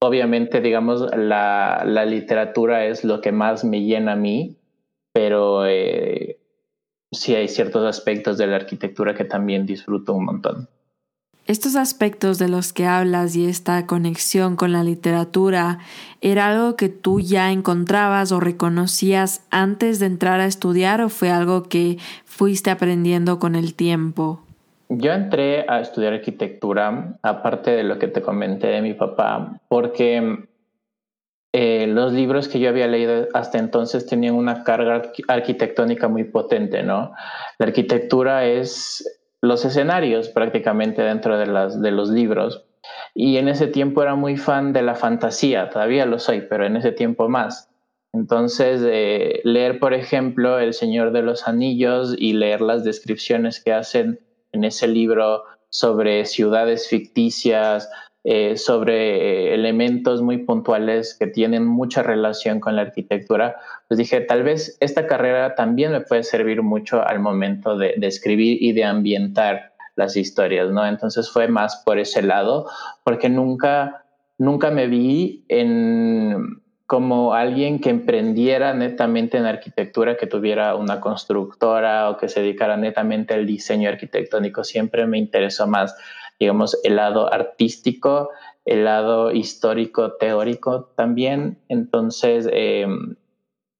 obviamente, 0.00 0.60
digamos, 0.60 1.06
la, 1.14 1.84
literatura 2.06 2.86
es 2.86 3.04
lo 3.04 3.20
que 3.20 3.32
más 3.32 3.64
me 3.64 3.82
llena 3.82 4.12
a 4.12 4.16
mí, 4.16 4.56
pero 5.12 5.66
eh, 5.66 6.38
sí 7.12 7.34
hay 7.34 7.48
ciertos 7.48 7.84
aspectos 7.84 8.38
de 8.38 8.46
la 8.46 8.56
arquitectura 8.56 9.14
que 9.14 9.24
también 9.24 9.66
disfruto 9.66 10.14
un 10.14 10.24
montón. 10.24 10.68
Estos 11.46 11.76
aspectos 11.76 12.38
de 12.38 12.48
los 12.48 12.72
que 12.72 12.86
hablas 12.86 13.36
y 13.36 13.46
esta 13.46 13.86
conexión 13.86 14.56
con 14.56 14.72
la 14.72 14.82
literatura, 14.82 15.78
¿era 16.22 16.48
algo 16.48 16.74
que 16.74 16.88
tú 16.88 17.20
ya 17.20 17.52
encontrabas 17.52 18.32
o 18.32 18.40
reconocías 18.40 19.46
antes 19.50 19.98
de 19.98 20.06
entrar 20.06 20.40
a 20.40 20.46
estudiar 20.46 21.02
o 21.02 21.10
fue 21.10 21.30
algo 21.30 21.64
que 21.64 21.98
fuiste 22.24 22.70
aprendiendo 22.70 23.38
con 23.38 23.56
el 23.56 23.74
tiempo? 23.74 24.40
Yo 24.88 25.12
entré 25.12 25.66
a 25.68 25.80
estudiar 25.80 26.14
arquitectura, 26.14 27.18
aparte 27.22 27.72
de 27.72 27.84
lo 27.84 27.98
que 27.98 28.08
te 28.08 28.22
comenté 28.22 28.68
de 28.68 28.80
mi 28.80 28.94
papá, 28.94 29.60
porque 29.68 30.46
eh, 31.52 31.86
los 31.86 32.14
libros 32.14 32.48
que 32.48 32.58
yo 32.58 32.70
había 32.70 32.86
leído 32.86 33.28
hasta 33.34 33.58
entonces 33.58 34.06
tenían 34.06 34.34
una 34.34 34.64
carga 34.64 35.02
arquitectónica 35.28 36.08
muy 36.08 36.24
potente, 36.24 36.82
¿no? 36.82 37.12
La 37.58 37.66
arquitectura 37.66 38.46
es 38.46 39.04
los 39.44 39.64
escenarios 39.64 40.28
prácticamente 40.28 41.02
dentro 41.02 41.38
de, 41.38 41.46
las, 41.46 41.80
de 41.80 41.90
los 41.90 42.10
libros. 42.10 42.64
Y 43.14 43.36
en 43.36 43.48
ese 43.48 43.66
tiempo 43.66 44.02
era 44.02 44.14
muy 44.14 44.36
fan 44.36 44.72
de 44.72 44.82
la 44.82 44.94
fantasía, 44.94 45.70
todavía 45.70 46.06
lo 46.06 46.18
soy, 46.18 46.42
pero 46.42 46.66
en 46.66 46.76
ese 46.76 46.92
tiempo 46.92 47.28
más. 47.28 47.70
Entonces, 48.12 48.80
eh, 48.84 49.40
leer, 49.44 49.80
por 49.80 49.92
ejemplo, 49.94 50.58
El 50.58 50.72
Señor 50.72 51.12
de 51.12 51.22
los 51.22 51.48
Anillos 51.48 52.14
y 52.16 52.32
leer 52.32 52.60
las 52.60 52.84
descripciones 52.84 53.62
que 53.62 53.72
hacen 53.72 54.20
en 54.52 54.64
ese 54.64 54.86
libro 54.86 55.42
sobre 55.68 56.24
ciudades 56.24 56.88
ficticias, 56.88 57.90
eh, 58.26 58.56
sobre 58.56 59.50
eh, 59.50 59.54
elementos 59.54 60.22
muy 60.22 60.38
puntuales 60.38 61.14
que 61.14 61.26
tienen 61.26 61.66
mucha 61.66 62.02
relación 62.02 62.58
con 62.58 62.74
la 62.74 62.80
arquitectura, 62.80 63.56
pues 63.86 63.98
dije, 63.98 64.22
tal 64.22 64.42
vez 64.42 64.78
esta 64.80 65.06
carrera 65.06 65.54
también 65.54 65.92
me 65.92 66.00
puede 66.00 66.22
servir 66.22 66.62
mucho 66.62 67.06
al 67.06 67.20
momento 67.20 67.76
de, 67.76 67.94
escribir 68.00 68.62
y 68.62 68.72
de 68.72 68.84
ambientar 68.84 69.74
las 69.94 70.16
historias, 70.16 70.70
¿no? 70.70 70.86
Entonces 70.86 71.30
fue 71.30 71.48
más 71.48 71.82
por 71.84 71.98
ese 71.98 72.22
lado, 72.22 72.66
porque 73.04 73.28
nunca, 73.28 74.06
nunca 74.38 74.70
me 74.70 74.86
vi 74.86 75.44
en 75.48 76.62
como 76.86 77.34
alguien 77.34 77.78
que 77.78 77.90
emprendiera 77.90 78.72
netamente 78.72 79.36
en 79.36 79.44
arquitectura, 79.44 80.16
que 80.16 80.26
tuviera 80.26 80.76
una 80.76 80.98
constructora 80.98 82.08
o 82.08 82.16
que 82.16 82.30
se 82.30 82.40
dedicara 82.40 82.78
netamente 82.78 83.34
al 83.34 83.44
diseño 83.44 83.88
arquitectónico. 83.90 84.64
Siempre 84.64 85.06
me 85.06 85.18
interesó 85.18 85.66
más 85.66 85.94
digamos, 86.38 86.78
el 86.84 86.96
lado 86.96 87.32
artístico, 87.32 88.30
el 88.64 88.84
lado 88.84 89.30
histórico, 89.32 90.12
teórico 90.12 90.90
también. 90.96 91.58
Entonces, 91.68 92.48
em, 92.52 93.16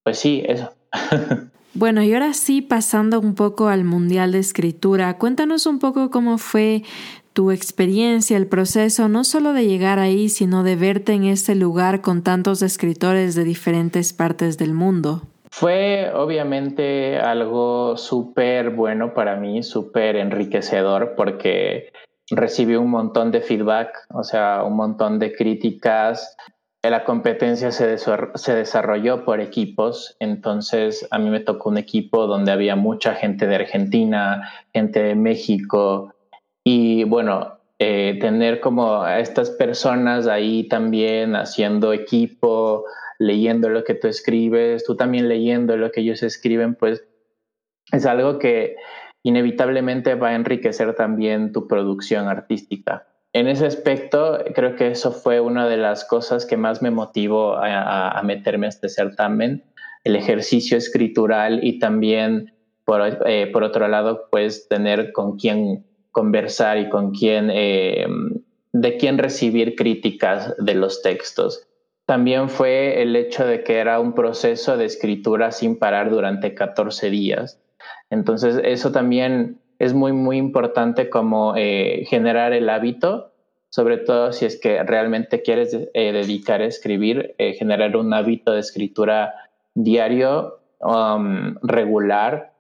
pues 0.02 0.18
sí, 0.18 0.44
eso. 0.46 0.72
Bueno, 1.76 2.04
y 2.04 2.14
ahora 2.14 2.34
sí, 2.34 2.62
pasando 2.62 3.18
un 3.18 3.34
poco 3.34 3.66
al 3.66 3.82
Mundial 3.82 4.30
de 4.30 4.38
Escritura, 4.38 5.18
cuéntanos 5.18 5.66
un 5.66 5.80
poco 5.80 6.08
cómo 6.08 6.38
fue 6.38 6.84
tu 7.32 7.50
experiencia, 7.50 8.36
el 8.36 8.46
proceso, 8.46 9.08
no 9.08 9.24
solo 9.24 9.52
de 9.52 9.66
llegar 9.66 9.98
ahí, 9.98 10.28
sino 10.28 10.62
de 10.62 10.76
verte 10.76 11.14
en 11.14 11.24
este 11.24 11.56
lugar 11.56 12.00
con 12.00 12.22
tantos 12.22 12.62
escritores 12.62 13.34
de 13.34 13.42
diferentes 13.42 14.12
partes 14.12 14.56
del 14.56 14.72
mundo. 14.72 15.22
Fue 15.50 16.12
obviamente 16.14 17.18
algo 17.18 17.96
súper 17.96 18.70
bueno 18.70 19.12
para 19.12 19.34
mí, 19.34 19.64
súper 19.64 20.14
enriquecedor, 20.14 21.14
porque 21.16 21.90
recibí 22.36 22.76
un 22.76 22.90
montón 22.90 23.30
de 23.30 23.40
feedback, 23.40 24.06
o 24.10 24.24
sea, 24.24 24.62
un 24.64 24.76
montón 24.76 25.18
de 25.18 25.32
críticas. 25.32 26.36
La 26.82 27.04
competencia 27.04 27.72
se, 27.72 27.96
se, 27.98 28.54
desarrolló 28.54 29.24
por 29.24 29.40
equipos, 29.40 30.16
entonces 30.20 31.06
a 31.10 31.18
mí 31.18 31.30
me 31.30 31.40
tocó 31.40 31.70
un 31.70 31.78
equipo 31.78 32.26
donde 32.26 32.52
había 32.52 32.76
mucha 32.76 33.14
gente 33.14 33.46
de 33.46 33.54
Argentina, 33.54 34.50
gente 34.74 35.02
de 35.02 35.14
México, 35.14 36.12
y 36.62 37.04
bueno, 37.04 37.58
eh, 37.78 38.18
tener 38.20 38.60
como 38.60 39.02
a 39.02 39.18
estas 39.20 39.50
personas 39.50 40.26
ahí 40.26 40.68
también 40.68 41.36
haciendo 41.36 41.92
equipo, 41.92 42.84
leyendo 43.18 43.68
lo 43.68 43.84
que 43.84 43.94
tú 43.94 44.08
escribes, 44.08 44.84
tú 44.84 44.96
también 44.96 45.28
leyendo 45.28 45.76
lo 45.76 45.90
que 45.90 46.00
ellos 46.00 46.22
escriben, 46.22 46.74
pues 46.74 47.04
es 47.92 48.06
algo 48.06 48.38
que 48.38 48.76
inevitablemente 49.24 50.14
va 50.14 50.28
a 50.28 50.34
enriquecer 50.34 50.94
también 50.94 51.52
tu 51.52 51.66
producción 51.66 52.28
artística. 52.28 53.08
En 53.32 53.48
ese 53.48 53.66
aspecto, 53.66 54.38
creo 54.54 54.76
que 54.76 54.88
eso 54.88 55.10
fue 55.10 55.40
una 55.40 55.66
de 55.66 55.78
las 55.78 56.04
cosas 56.04 56.46
que 56.46 56.56
más 56.56 56.82
me 56.82 56.92
motivó 56.92 57.56
a, 57.56 58.20
meterme 58.22 58.66
a 58.66 58.68
este 58.68 58.88
certamen, 58.88 59.64
el 60.04 60.14
ejercicio 60.14 60.76
escritural 60.76 61.64
y 61.64 61.80
también, 61.80 62.52
por, 62.84 63.02
eh, 63.26 63.48
por 63.48 63.64
otro 63.64 63.88
lado, 63.88 64.28
pues 64.30 64.68
tener 64.68 65.10
con 65.12 65.36
quién 65.36 65.84
conversar 66.12 66.78
y 66.78 66.90
con 66.90 67.10
quién, 67.12 67.50
eh, 67.52 68.06
de 68.72 68.96
quién 68.98 69.18
recibir 69.18 69.74
críticas 69.74 70.54
de 70.58 70.74
los 70.74 71.02
textos. 71.02 71.66
también 72.06 72.50
fue 72.50 73.00
el 73.00 73.16
hecho 73.16 73.46
de 73.46 73.64
que 73.64 73.78
era 73.78 73.98
un 73.98 74.14
proceso 74.14 74.76
de 74.76 74.84
escritura 74.84 75.50
sin 75.50 75.78
parar 75.78 76.10
durante 76.10 76.54
14 76.54 77.08
días. 77.08 77.63
Entonces, 78.10 78.60
eso 78.64 78.92
también 78.92 79.60
es 79.78 79.92
muy, 79.94 80.12
muy 80.12 80.36
importante 80.36 81.10
como 81.10 81.54
eh, 81.56 82.04
generar 82.08 82.52
el 82.52 82.68
hábito, 82.68 83.32
sobre 83.70 83.98
todo 83.98 84.32
si 84.32 84.46
es 84.46 84.60
que 84.60 84.82
realmente 84.82 85.42
quieres 85.42 85.76
eh, 85.94 86.12
dedicar 86.12 86.60
a 86.60 86.66
escribir, 86.66 87.34
eh, 87.38 87.54
generar 87.54 87.96
un 87.96 88.14
hábito 88.14 88.52
de 88.52 88.60
escritura 88.60 89.34
diario, 89.74 90.60
um, 90.80 91.56
regular. 91.62 92.52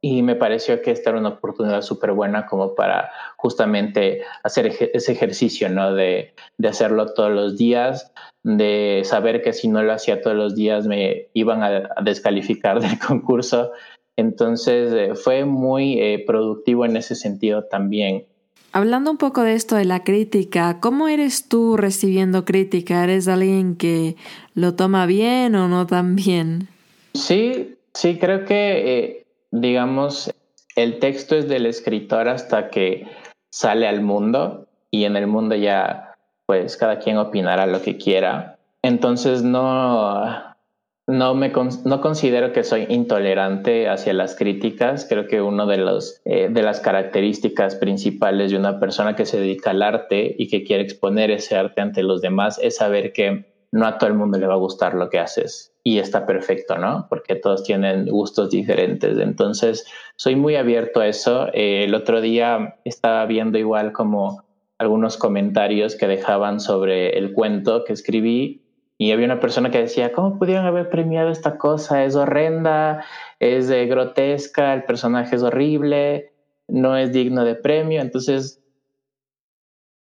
Y 0.00 0.22
me 0.22 0.36
pareció 0.36 0.80
que 0.80 0.92
esta 0.92 1.10
era 1.10 1.18
una 1.18 1.30
oportunidad 1.30 1.82
súper 1.82 2.12
buena 2.12 2.46
como 2.46 2.76
para 2.76 3.10
justamente 3.36 4.22
hacer 4.44 4.72
ese 4.94 5.10
ejercicio, 5.10 5.68
¿no? 5.68 5.92
De, 5.92 6.34
de 6.56 6.68
hacerlo 6.68 7.14
todos 7.14 7.32
los 7.32 7.58
días, 7.58 8.12
de 8.44 9.02
saber 9.04 9.42
que 9.42 9.52
si 9.52 9.68
no 9.68 9.82
lo 9.82 9.92
hacía 9.92 10.20
todos 10.20 10.36
los 10.36 10.54
días 10.54 10.86
me 10.86 11.28
iban 11.32 11.62
a, 11.62 11.88
descalificar 12.02 12.80
del 12.80 12.98
concurso. 12.98 13.72
Entonces 14.16 14.92
eh, 14.92 15.14
fue 15.14 15.44
muy 15.44 16.00
eh, 16.00 16.22
productivo 16.26 16.84
en 16.84 16.96
ese 16.96 17.14
sentido 17.14 17.64
también. 17.64 18.26
Hablando 18.72 19.10
un 19.10 19.18
poco 19.18 19.42
de 19.42 19.54
esto 19.54 19.76
de 19.76 19.84
la 19.84 20.02
crítica, 20.02 20.80
¿cómo 20.80 21.08
eres 21.08 21.48
tú 21.48 21.76
recibiendo 21.76 22.44
crítica? 22.44 23.04
¿Eres 23.04 23.28
alguien 23.28 23.76
que 23.76 24.16
lo 24.54 24.74
toma 24.74 25.04
bien 25.04 25.54
o 25.54 25.68
no 25.68 25.86
tan 25.86 26.16
bien? 26.16 26.68
Sí, 27.12 27.76
sí, 27.92 28.18
creo 28.18 28.46
que, 28.46 28.54
eh, 28.98 29.26
digamos, 29.50 30.32
el 30.74 30.98
texto 31.00 31.36
es 31.36 31.48
del 31.48 31.66
escritor 31.66 32.28
hasta 32.28 32.70
que 32.70 33.06
sale 33.50 33.86
al 33.86 34.00
mundo 34.00 34.66
y 34.90 35.04
en 35.04 35.16
el 35.16 35.26
mundo 35.26 35.54
ya 35.54 36.14
pues 36.46 36.76
cada 36.76 36.98
quien 36.98 37.18
opinará 37.18 37.66
lo 37.66 37.82
que 37.82 37.98
quiera. 37.98 38.58
Entonces 38.82 39.42
no, 39.42 40.51
no 41.06 41.34
me 41.34 41.52
no 41.84 42.00
considero 42.00 42.52
que 42.52 42.62
soy 42.62 42.86
intolerante 42.88 43.88
hacia 43.88 44.12
las 44.12 44.36
críticas. 44.36 45.06
Creo 45.08 45.26
que 45.26 45.40
una 45.40 45.66
de, 45.66 45.78
los, 45.78 46.20
eh, 46.24 46.48
de 46.50 46.62
las 46.62 46.80
características 46.80 47.74
principales 47.76 48.50
de 48.50 48.58
una 48.58 48.78
persona 48.78 49.16
que 49.16 49.26
se 49.26 49.40
dedica 49.40 49.70
al 49.70 49.82
arte 49.82 50.34
y 50.38 50.48
que 50.48 50.62
quiere 50.62 50.84
exponer 50.84 51.30
ese 51.30 51.56
arte 51.56 51.80
ante 51.80 52.02
los 52.02 52.20
demás 52.20 52.58
es 52.62 52.76
saber 52.76 53.12
que 53.12 53.52
no 53.72 53.86
a 53.86 53.98
todo 53.98 54.10
el 54.10 54.16
mundo 54.16 54.38
le 54.38 54.46
va 54.46 54.54
a 54.54 54.58
gustar 54.58 54.94
lo 54.94 55.08
que 55.08 55.18
haces 55.18 55.72
y 55.82 55.98
está 55.98 56.26
perfecto, 56.26 56.78
¿no? 56.78 57.06
Porque 57.08 57.34
todos 57.34 57.64
tienen 57.64 58.06
gustos 58.06 58.50
diferentes. 58.50 59.18
Entonces, 59.18 59.84
soy 60.16 60.36
muy 60.36 60.56
abierto 60.56 61.00
a 61.00 61.08
eso. 61.08 61.48
Eh, 61.52 61.84
el 61.84 61.94
otro 61.94 62.20
día 62.20 62.76
estaba 62.84 63.24
viendo 63.26 63.58
igual 63.58 63.92
como 63.92 64.44
algunos 64.78 65.16
comentarios 65.16 65.96
que 65.96 66.06
dejaban 66.06 66.60
sobre 66.60 67.18
el 67.18 67.32
cuento 67.32 67.84
que 67.84 67.92
escribí 67.92 68.61
y 68.98 69.12
había 69.12 69.26
una 69.26 69.40
persona 69.40 69.70
que 69.70 69.78
decía, 69.78 70.12
¿cómo 70.12 70.38
pudieron 70.38 70.66
haber 70.66 70.88
premiado 70.88 71.30
esta 71.30 71.58
cosa? 71.58 72.04
Es 72.04 72.14
horrenda, 72.14 73.04
es 73.40 73.68
grotesca, 73.88 74.74
el 74.74 74.84
personaje 74.84 75.36
es 75.36 75.42
horrible, 75.42 76.32
no 76.68 76.96
es 76.96 77.12
digno 77.12 77.44
de 77.44 77.54
premio. 77.54 78.00
Entonces, 78.00 78.62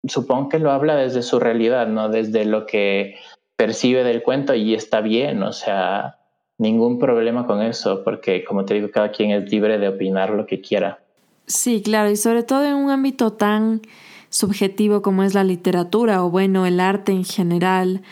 supongo 0.08 0.50
que 0.50 0.60
lo 0.60 0.72
habla 0.72 0.96
desde 0.96 1.22
su 1.22 1.40
realidad, 1.40 1.88
no 1.88 2.10
desde 2.10 2.46
lo 2.46 2.66
que 2.66 3.16
percibe 3.56 4.04
del 4.04 4.24
cuento 4.24 4.54
y 4.54 4.74
está 4.74 5.02
bien, 5.02 5.44
o 5.44 5.54
sea, 5.54 6.18
ningún 6.58 7.00
problema 7.00 7.46
con 7.46 7.62
eso, 7.62 8.04
porque 8.04 8.44
como 8.44 8.66
te 8.66 8.74
digo, 8.74 8.90
cada 8.92 9.12
quien 9.12 9.32
es 9.32 9.52
libre 9.52 9.78
de 9.78 9.90
opinar 9.90 10.30
lo 10.32 10.46
que 10.46 10.62
quiera. 10.62 11.00
Sí, 11.46 11.82
claro, 11.82 12.10
y 12.10 12.16
sobre 12.16 12.44
todo 12.44 12.66
en 12.66 12.76
un 12.76 12.92
ámbito 12.92 13.34
tan 13.34 13.82
subjetivo 14.30 15.02
como 15.02 15.24
es 15.24 15.34
la 15.34 15.44
literatura 15.44 16.24
o 16.24 16.30
bueno, 16.30 16.66
el 16.66 16.80
arte 16.80 17.12
en 17.12 17.26
general. 17.26 18.04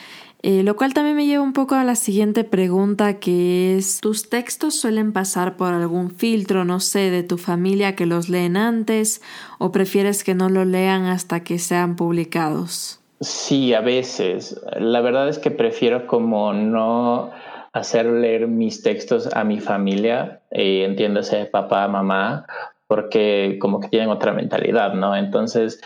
Eh, 0.43 0.61
lo 0.63 0.75
cual 0.75 0.93
también 0.93 1.15
me 1.15 1.25
lleva 1.25 1.43
un 1.43 1.53
poco 1.53 1.75
a 1.75 1.83
la 1.83 1.95
siguiente 1.95 2.43
pregunta 2.43 3.19
que 3.19 3.75
es, 3.75 3.99
¿tus 4.01 4.29
textos 4.29 4.79
suelen 4.79 5.11
pasar 5.11 5.57
por 5.57 5.73
algún 5.73 6.11
filtro, 6.11 6.63
no 6.63 6.79
sé, 6.79 7.09
de 7.09 7.23
tu 7.23 7.37
familia 7.37 7.95
que 7.95 8.05
los 8.05 8.29
leen 8.29 8.55
antes 8.55 9.21
o 9.57 9.71
prefieres 9.71 10.23
que 10.23 10.35
no 10.35 10.49
lo 10.49 10.63
lean 10.63 11.05
hasta 11.05 11.43
que 11.43 11.57
sean 11.57 11.95
publicados? 11.95 12.99
Sí, 13.19 13.73
a 13.73 13.81
veces. 13.81 14.61
La 14.79 15.01
verdad 15.01 15.27
es 15.27 15.39
que 15.39 15.49
prefiero 15.49 16.05
como 16.05 16.53
no 16.53 17.31
hacer 17.73 18.05
leer 18.05 18.47
mis 18.47 18.83
textos 18.83 19.29
a 19.33 19.43
mi 19.43 19.59
familia, 19.59 20.41
eh, 20.51 20.85
entiéndase 20.85 21.45
papá, 21.45 21.87
mamá, 21.87 22.45
porque 22.85 23.57
como 23.59 23.79
que 23.79 23.89
tienen 23.89 24.09
otra 24.09 24.33
mentalidad, 24.33 24.93
¿no? 24.93 25.15
Entonces, 25.15 25.81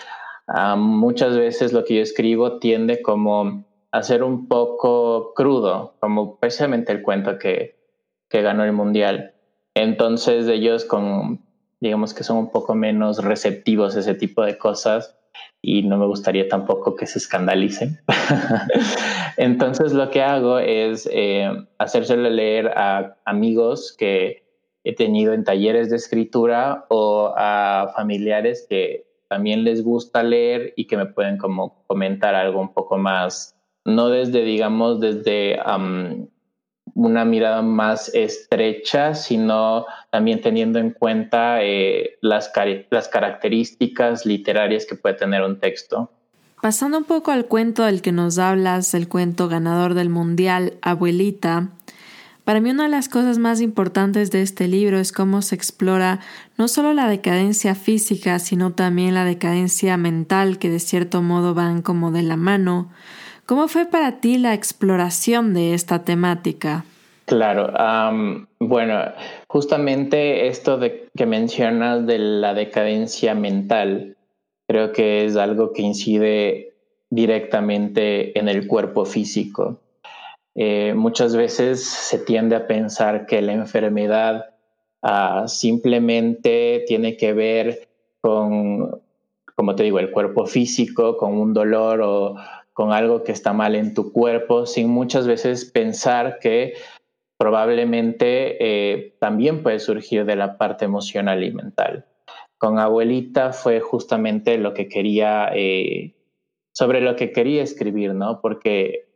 muchas 0.75 1.37
veces 1.37 1.71
lo 1.71 1.85
que 1.85 1.95
yo 1.95 2.01
escribo 2.01 2.59
tiende 2.59 3.01
como 3.01 3.63
a 3.91 4.03
ser 4.03 4.23
un 4.23 4.47
poco 4.47 5.33
crudo, 5.33 5.95
como 5.99 6.39
precisamente 6.39 6.91
el 6.91 7.01
cuento 7.01 7.37
que, 7.37 7.77
que 8.29 8.41
ganó 8.41 8.63
el 8.63 8.73
mundial. 8.73 9.35
Entonces 9.73 10.47
ellos 10.47 10.85
con, 10.85 11.41
digamos 11.79 12.13
que 12.13 12.23
son 12.23 12.37
un 12.37 12.51
poco 12.51 12.75
menos 12.75 13.23
receptivos 13.23 13.95
a 13.95 13.99
ese 13.99 14.13
tipo 14.13 14.43
de 14.43 14.57
cosas 14.57 15.17
y 15.61 15.83
no 15.83 15.97
me 15.97 16.05
gustaría 16.05 16.47
tampoco 16.47 16.95
que 16.95 17.05
se 17.05 17.19
escandalicen. 17.19 17.99
Entonces 19.37 19.93
lo 19.93 20.09
que 20.09 20.21
hago 20.21 20.59
es 20.59 21.09
eh, 21.11 21.49
hacérselo 21.77 22.29
leer 22.29 22.67
a 22.75 23.17
amigos 23.25 23.95
que 23.97 24.43
he 24.83 24.95
tenido 24.95 25.33
en 25.33 25.43
talleres 25.43 25.89
de 25.89 25.97
escritura 25.97 26.85
o 26.89 27.33
a 27.35 27.91
familiares 27.95 28.65
que 28.67 29.05
también 29.27 29.63
les 29.63 29.83
gusta 29.83 30.23
leer 30.23 30.73
y 30.75 30.87
que 30.87 30.97
me 30.97 31.05
pueden 31.05 31.37
como 31.37 31.85
comentar 31.87 32.35
algo 32.35 32.59
un 32.59 32.73
poco 32.73 32.97
más, 32.97 33.55
no 33.85 34.09
desde, 34.09 34.43
digamos, 34.43 34.99
desde 34.99 35.59
una 36.93 37.25
mirada 37.25 37.61
más 37.61 38.13
estrecha, 38.13 39.15
sino 39.15 39.85
también 40.11 40.41
teniendo 40.41 40.79
en 40.79 40.91
cuenta 40.91 41.63
eh, 41.63 42.17
las, 42.21 42.51
las 42.89 43.07
características 43.07 44.25
literarias 44.25 44.85
que 44.85 44.95
puede 44.95 45.15
tener 45.15 45.41
un 45.41 45.59
texto. 45.59 46.11
Pasando 46.61 46.99
un 46.99 47.05
poco 47.05 47.31
al 47.31 47.45
cuento 47.45 47.83
del 47.83 48.01
que 48.01 48.11
nos 48.11 48.37
hablas, 48.37 48.93
el 48.93 49.07
cuento 49.07 49.47
ganador 49.47 49.95
del 49.95 50.09
Mundial, 50.09 50.73
Abuelita, 50.81 51.69
para 52.43 52.59
mí 52.59 52.71
una 52.71 52.83
de 52.83 52.89
las 52.89 53.07
cosas 53.07 53.37
más 53.37 53.61
importantes 53.61 54.31
de 54.31 54.41
este 54.41 54.67
libro 54.67 54.99
es 54.99 55.11
cómo 55.11 55.41
se 55.41 55.55
explora 55.55 56.19
no 56.57 56.67
solo 56.67 56.93
la 56.93 57.07
decadencia 57.07 57.75
física, 57.75 58.39
sino 58.39 58.73
también 58.73 59.13
la 59.13 59.25
decadencia 59.25 59.95
mental 59.95 60.57
que 60.57 60.69
de 60.69 60.79
cierto 60.79 61.21
modo 61.21 61.53
van 61.53 61.81
como 61.81 62.11
de 62.11 62.23
la 62.23 62.37
mano. 62.37 62.89
¿Cómo 63.51 63.67
fue 63.67 63.85
para 63.85 64.21
ti 64.21 64.37
la 64.37 64.53
exploración 64.53 65.53
de 65.53 65.73
esta 65.73 66.05
temática? 66.05 66.85
Claro, 67.25 67.73
bueno, 68.59 69.01
justamente 69.49 70.47
esto 70.47 70.77
de 70.77 71.09
que 71.17 71.25
mencionas 71.25 72.07
de 72.07 72.17
la 72.17 72.53
decadencia 72.53 73.35
mental, 73.35 74.15
creo 74.69 74.93
que 74.93 75.25
es 75.25 75.35
algo 75.35 75.73
que 75.73 75.81
incide 75.81 76.75
directamente 77.09 78.39
en 78.39 78.47
el 78.47 78.67
cuerpo 78.67 79.03
físico. 79.03 79.81
Eh, 80.55 80.93
muchas 80.95 81.35
veces 81.35 81.83
se 81.83 82.19
tiende 82.19 82.55
a 82.55 82.67
pensar 82.67 83.25
que 83.25 83.41
la 83.41 83.51
enfermedad 83.51 84.45
ah, 85.01 85.43
simplemente 85.47 86.85
tiene 86.87 87.17
que 87.17 87.33
ver 87.33 87.89
con, 88.21 89.01
como 89.57 89.75
te 89.75 89.83
digo, 89.83 89.99
el 89.99 90.11
cuerpo 90.11 90.45
físico, 90.45 91.17
con 91.17 91.33
un 91.33 91.51
dolor 91.53 91.99
o 92.01 92.37
con 92.81 92.93
algo 92.93 93.23
que 93.23 93.31
está 93.31 93.53
mal 93.53 93.75
en 93.75 93.93
tu 93.93 94.11
cuerpo, 94.11 94.65
sin 94.65 94.89
muchas 94.89 95.27
veces 95.27 95.65
pensar 95.65 96.39
que 96.39 96.73
probablemente 97.37 98.57
eh, 98.59 99.15
también 99.19 99.61
puede 99.61 99.77
surgir 99.77 100.25
de 100.25 100.35
la 100.35 100.57
parte 100.57 100.85
emocional 100.85 101.43
y 101.43 101.51
mental. 101.51 102.07
Con 102.57 102.79
abuelita 102.79 103.53
fue 103.53 103.81
justamente 103.81 104.57
lo 104.57 104.73
que 104.73 104.87
quería, 104.87 105.51
eh, 105.53 106.15
sobre 106.73 107.01
lo 107.01 107.15
que 107.15 107.31
quería 107.31 107.61
escribir, 107.61 108.15
¿no? 108.15 108.41
Porque 108.41 109.07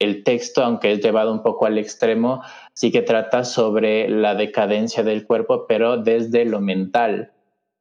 el 0.00 0.24
texto, 0.24 0.64
aunque 0.64 0.90
es 0.90 1.00
llevado 1.00 1.32
un 1.32 1.44
poco 1.44 1.66
al 1.66 1.78
extremo, 1.78 2.42
sí 2.72 2.90
que 2.90 3.02
trata 3.02 3.44
sobre 3.44 4.08
la 4.08 4.34
decadencia 4.34 5.04
del 5.04 5.24
cuerpo, 5.24 5.66
pero 5.68 5.98
desde 5.98 6.46
lo 6.46 6.60
mental, 6.60 7.30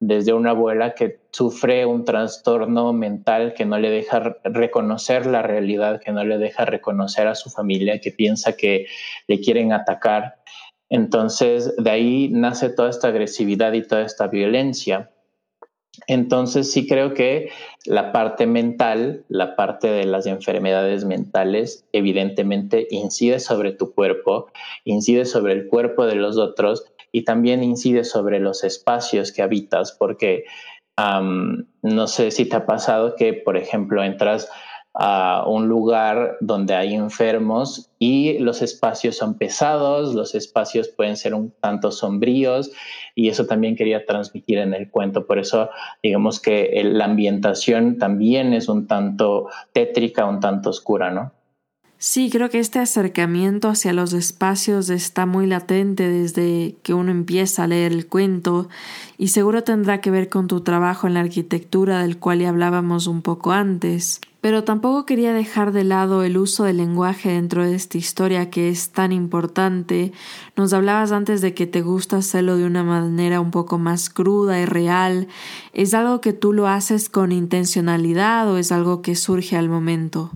desde 0.07 0.33
una 0.33 0.51
abuela 0.51 0.95
que 0.95 1.19
sufre 1.31 1.85
un 1.85 2.03
trastorno 2.03 2.91
mental 2.93 3.53
que 3.53 3.65
no 3.65 3.77
le 3.79 3.89
deja 3.89 4.37
reconocer 4.43 5.25
la 5.25 5.41
realidad, 5.41 6.01
que 6.01 6.11
no 6.11 6.23
le 6.23 6.37
deja 6.37 6.65
reconocer 6.65 7.27
a 7.27 7.35
su 7.35 7.49
familia, 7.49 7.99
que 7.99 8.11
piensa 8.11 8.53
que 8.53 8.87
le 9.27 9.39
quieren 9.39 9.71
atacar. 9.71 10.35
Entonces, 10.89 11.75
de 11.77 11.89
ahí 11.89 12.29
nace 12.31 12.69
toda 12.69 12.89
esta 12.89 13.07
agresividad 13.07 13.73
y 13.73 13.87
toda 13.87 14.01
esta 14.01 14.27
violencia. 14.27 15.09
Entonces 16.07 16.71
sí 16.71 16.87
creo 16.87 17.13
que 17.13 17.49
la 17.85 18.11
parte 18.11 18.47
mental, 18.47 19.25
la 19.29 19.55
parte 19.55 19.89
de 19.89 20.05
las 20.05 20.25
enfermedades 20.25 21.05
mentales, 21.05 21.85
evidentemente 21.93 22.87
incide 22.89 23.39
sobre 23.39 23.71
tu 23.73 23.93
cuerpo, 23.93 24.47
incide 24.85 25.25
sobre 25.25 25.53
el 25.53 25.67
cuerpo 25.67 26.05
de 26.07 26.15
los 26.15 26.37
otros 26.37 26.92
y 27.13 27.23
también 27.23 27.63
incide 27.63 28.03
sobre 28.03 28.41
los 28.41 28.65
espacios 28.65 29.31
que 29.31 29.43
habitas, 29.43 29.93
porque 29.93 30.43
no 30.97 32.07
sé 32.07 32.31
si 32.31 32.45
te 32.45 32.55
ha 32.57 32.65
pasado 32.65 33.15
que, 33.15 33.33
por 33.33 33.55
ejemplo, 33.55 34.03
entras 34.03 34.49
a 34.95 35.45
un 35.47 35.67
lugar 35.67 36.37
donde 36.39 36.75
hay 36.75 36.93
enfermos 36.93 37.91
y 37.97 38.37
los 38.39 38.61
espacios 38.61 39.15
son 39.15 39.37
pesados, 39.37 40.13
los 40.13 40.35
espacios 40.35 40.87
pueden 40.87 41.17
ser 41.17 41.33
un 41.33 41.51
tanto 41.59 41.91
sombríos 41.91 42.71
y 43.15 43.29
eso 43.29 43.47
también 43.47 43.75
quería 43.75 44.05
transmitir 44.05 44.59
en 44.59 44.73
el 44.73 44.89
cuento. 44.91 45.25
Por 45.25 45.39
eso 45.39 45.69
digamos 46.03 46.39
que 46.39 46.79
la 46.83 47.05
ambientación 47.05 47.97
también 47.97 48.53
es 48.53 48.69
un 48.69 48.85
tanto 48.85 49.49
tétrica, 49.71 50.25
un 50.25 50.39
tanto 50.39 50.69
oscura, 50.69 51.09
¿no? 51.09 51.31
Sí, 52.05 52.29
creo 52.29 52.49
que 52.49 52.59
este 52.59 52.79
acercamiento 52.79 53.69
hacia 53.69 53.93
los 53.93 54.11
espacios 54.11 54.89
está 54.89 55.25
muy 55.25 55.47
latente 55.47 56.09
desde 56.09 56.75
que 56.83 56.93
uno 56.93 57.11
empieza 57.11 57.63
a 57.63 57.67
leer 57.67 57.93
el 57.93 58.07
cuento 58.07 58.67
y 59.17 59.29
seguro 59.29 59.63
tendrá 59.63 60.01
que 60.01 60.11
ver 60.11 60.27
con 60.27 60.47
tu 60.47 60.59
trabajo 60.59 61.07
en 61.07 61.13
la 61.13 61.21
arquitectura 61.21 62.01
del 62.01 62.19
cual 62.19 62.39
ya 62.39 62.49
hablábamos 62.49 63.07
un 63.07 63.21
poco 63.21 63.53
antes. 63.53 64.19
Pero 64.41 64.65
tampoco 64.65 65.05
quería 65.05 65.31
dejar 65.31 65.71
de 65.71 65.85
lado 65.85 66.23
el 66.23 66.35
uso 66.35 66.65
del 66.65 66.75
lenguaje 66.75 67.29
dentro 67.29 67.63
de 67.63 67.73
esta 67.73 67.97
historia 67.97 68.49
que 68.49 68.67
es 68.67 68.89
tan 68.89 69.13
importante. 69.13 70.11
Nos 70.57 70.73
hablabas 70.73 71.13
antes 71.13 71.39
de 71.39 71.53
que 71.53 71.67
te 71.67 71.81
gusta 71.81 72.17
hacerlo 72.17 72.57
de 72.57 72.65
una 72.65 72.83
manera 72.83 73.39
un 73.39 73.51
poco 73.51 73.77
más 73.77 74.09
cruda 74.09 74.59
y 74.59 74.65
real. 74.65 75.29
¿Es 75.71 75.93
algo 75.93 76.19
que 76.19 76.33
tú 76.33 76.51
lo 76.51 76.67
haces 76.67 77.07
con 77.07 77.31
intencionalidad 77.31 78.51
o 78.51 78.57
es 78.57 78.73
algo 78.73 79.01
que 79.01 79.15
surge 79.15 79.55
al 79.55 79.69
momento? 79.69 80.31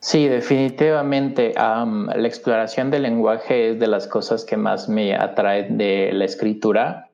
Sí, 0.00 0.28
definitivamente. 0.28 1.54
la 1.54 2.28
exploración 2.28 2.90
del 2.90 3.02
lenguaje 3.02 3.70
es 3.70 3.80
de 3.80 3.88
las 3.88 4.06
cosas 4.06 4.44
que 4.44 4.56
más 4.56 4.88
me 4.88 5.14
atrae 5.14 5.68
de 5.70 6.12
la 6.12 6.24
escritura, 6.24 7.08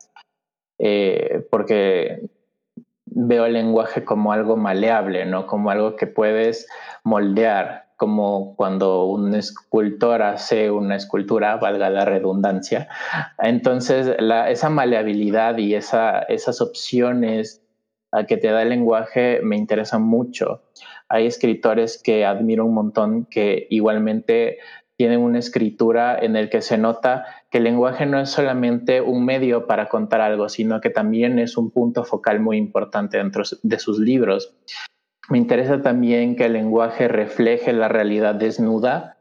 eh, 0.79 1.47
porque 1.51 2.29
veo 3.07 3.47
el 3.47 3.55
lenguaje 3.55 4.05
como 4.05 4.33
algo 4.33 4.57
maleable, 4.57 5.25
¿no? 5.25 5.47
Como 5.47 5.71
algo 5.71 5.97
que 5.97 6.07
puedes 6.07 6.69
moldear, 7.05 7.87
como 7.97 8.55
cuando 8.57 9.05
un 9.07 9.35
escultor 9.35 10.23
hace 10.23 10.71
una 10.71 10.97
escultura, 10.97 11.57
valga 11.57 11.89
la 11.89 12.05
redundancia. 12.05 12.89
Entonces, 13.39 14.15
esa 14.49 14.69
maleabilidad 14.69 15.57
y 15.57 15.75
esas 15.75 16.61
opciones 16.61 17.63
a 18.13 18.25
que 18.27 18.37
te 18.37 18.49
da 18.49 18.63
el 18.63 18.69
lenguaje 18.69 19.41
me 19.43 19.57
interesan 19.57 20.03
mucho 20.03 20.63
hay 21.09 21.27
escritores 21.27 22.01
que 22.03 22.25
admiro 22.25 22.65
un 22.65 22.75
montón 22.75 23.27
que 23.27 23.67
igualmente 23.71 24.59
tienen 24.97 25.21
una 25.21 25.39
escritura 25.39 26.17
en 26.19 26.37
el 26.37 26.49
que 26.51 26.63
se 26.63 26.79
nota 26.79 27.25
que 27.51 27.59
el 27.59 27.65
lenguaje 27.65 28.07
no 28.07 28.21
es 28.21 28.31
solamente 28.31 29.01
un 29.01 29.25
medio 29.25 29.67
para 29.67 29.89
contar 29.89 30.21
algo, 30.21 30.49
sino 30.49 30.81
que 30.81 30.91
también 30.91 31.39
es 31.39 31.57
un 31.57 31.71
punto 31.71 32.05
focal 32.05 32.41
muy 32.41 32.57
importante 32.57 33.19
dentro 33.19 33.43
de 33.63 33.79
sus 33.79 33.99
libros. 33.99 34.57
Me 35.31 35.39
interesa 35.39 35.83
también 35.83 36.37
que 36.37 36.47
el 36.47 36.53
lenguaje 36.53 37.09
refleje 37.09 37.73
la 37.73 37.89
realidad 37.89 38.35
desnuda 38.35 39.19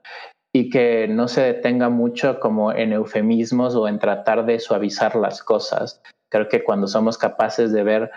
y 0.54 0.70
que 0.70 1.08
no 1.08 1.28
se 1.28 1.42
detenga 1.42 1.90
mucho 1.90 2.40
como 2.40 2.72
en 2.72 2.94
eufemismos 2.94 3.76
o 3.76 3.88
en 3.88 3.98
tratar 3.98 4.46
de 4.46 4.60
suavizar 4.60 5.16
las 5.16 5.42
cosas. 5.42 6.04
Creo 6.30 6.50
que 6.50 6.64
cuando 6.64 6.88
somos 6.88 7.18
capaces 7.18 7.72
de 7.72 7.84
ver 7.84 8.12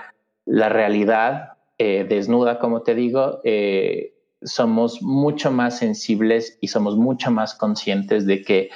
la 0.45 0.69
realidad 0.69 1.56
eh, 1.79 2.07
desnuda, 2.09 2.59
como 2.59 2.83
te 2.83 2.95
digo, 2.95 3.41
eh, 3.45 4.15
somos 4.43 5.03
mucho 5.03 5.51
más 5.51 5.79
sensibles 5.79 6.57
y 6.63 6.69
somos 6.69 6.97
mucho 6.97 7.31
más 7.31 7.55
conscientes 7.55 8.27
de 8.27 8.43
que 8.43 8.71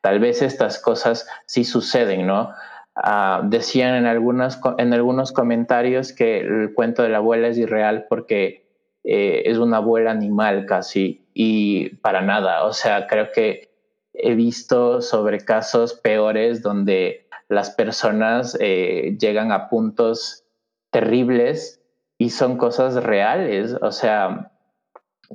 tal 0.00 0.18
vez 0.18 0.42
estas 0.42 0.80
cosas 0.80 1.28
sí 1.46 1.64
suceden, 1.64 2.26
¿no? 2.26 2.50
Ah, 2.96 3.42
decían 3.44 3.94
en, 3.94 4.06
algunas, 4.06 4.60
en 4.78 4.92
algunos 4.92 5.30
comentarios 5.30 6.12
que 6.12 6.40
el 6.40 6.74
cuento 6.74 7.02
de 7.02 7.10
la 7.10 7.18
abuela 7.18 7.48
es 7.48 7.56
irreal 7.56 8.06
porque 8.08 8.66
eh, 9.04 9.42
es 9.46 9.58
una 9.58 9.76
abuela 9.76 10.10
animal 10.10 10.66
casi 10.66 11.24
y 11.32 11.90
para 11.96 12.20
nada. 12.20 12.64
O 12.64 12.72
sea, 12.72 13.06
creo 13.06 13.28
que 13.32 13.70
he 14.12 14.34
visto 14.34 15.02
sobre 15.02 15.44
casos 15.44 15.94
peores 15.94 16.62
donde 16.62 17.28
las 17.48 17.70
personas 17.70 18.58
llegan 18.58 19.52
a 19.52 19.68
puntos 19.68 20.44
terribles 20.90 21.79
y 22.20 22.28
son 22.28 22.58
cosas 22.58 23.02
reales. 23.02 23.74
O 23.80 23.90
sea, 23.92 24.52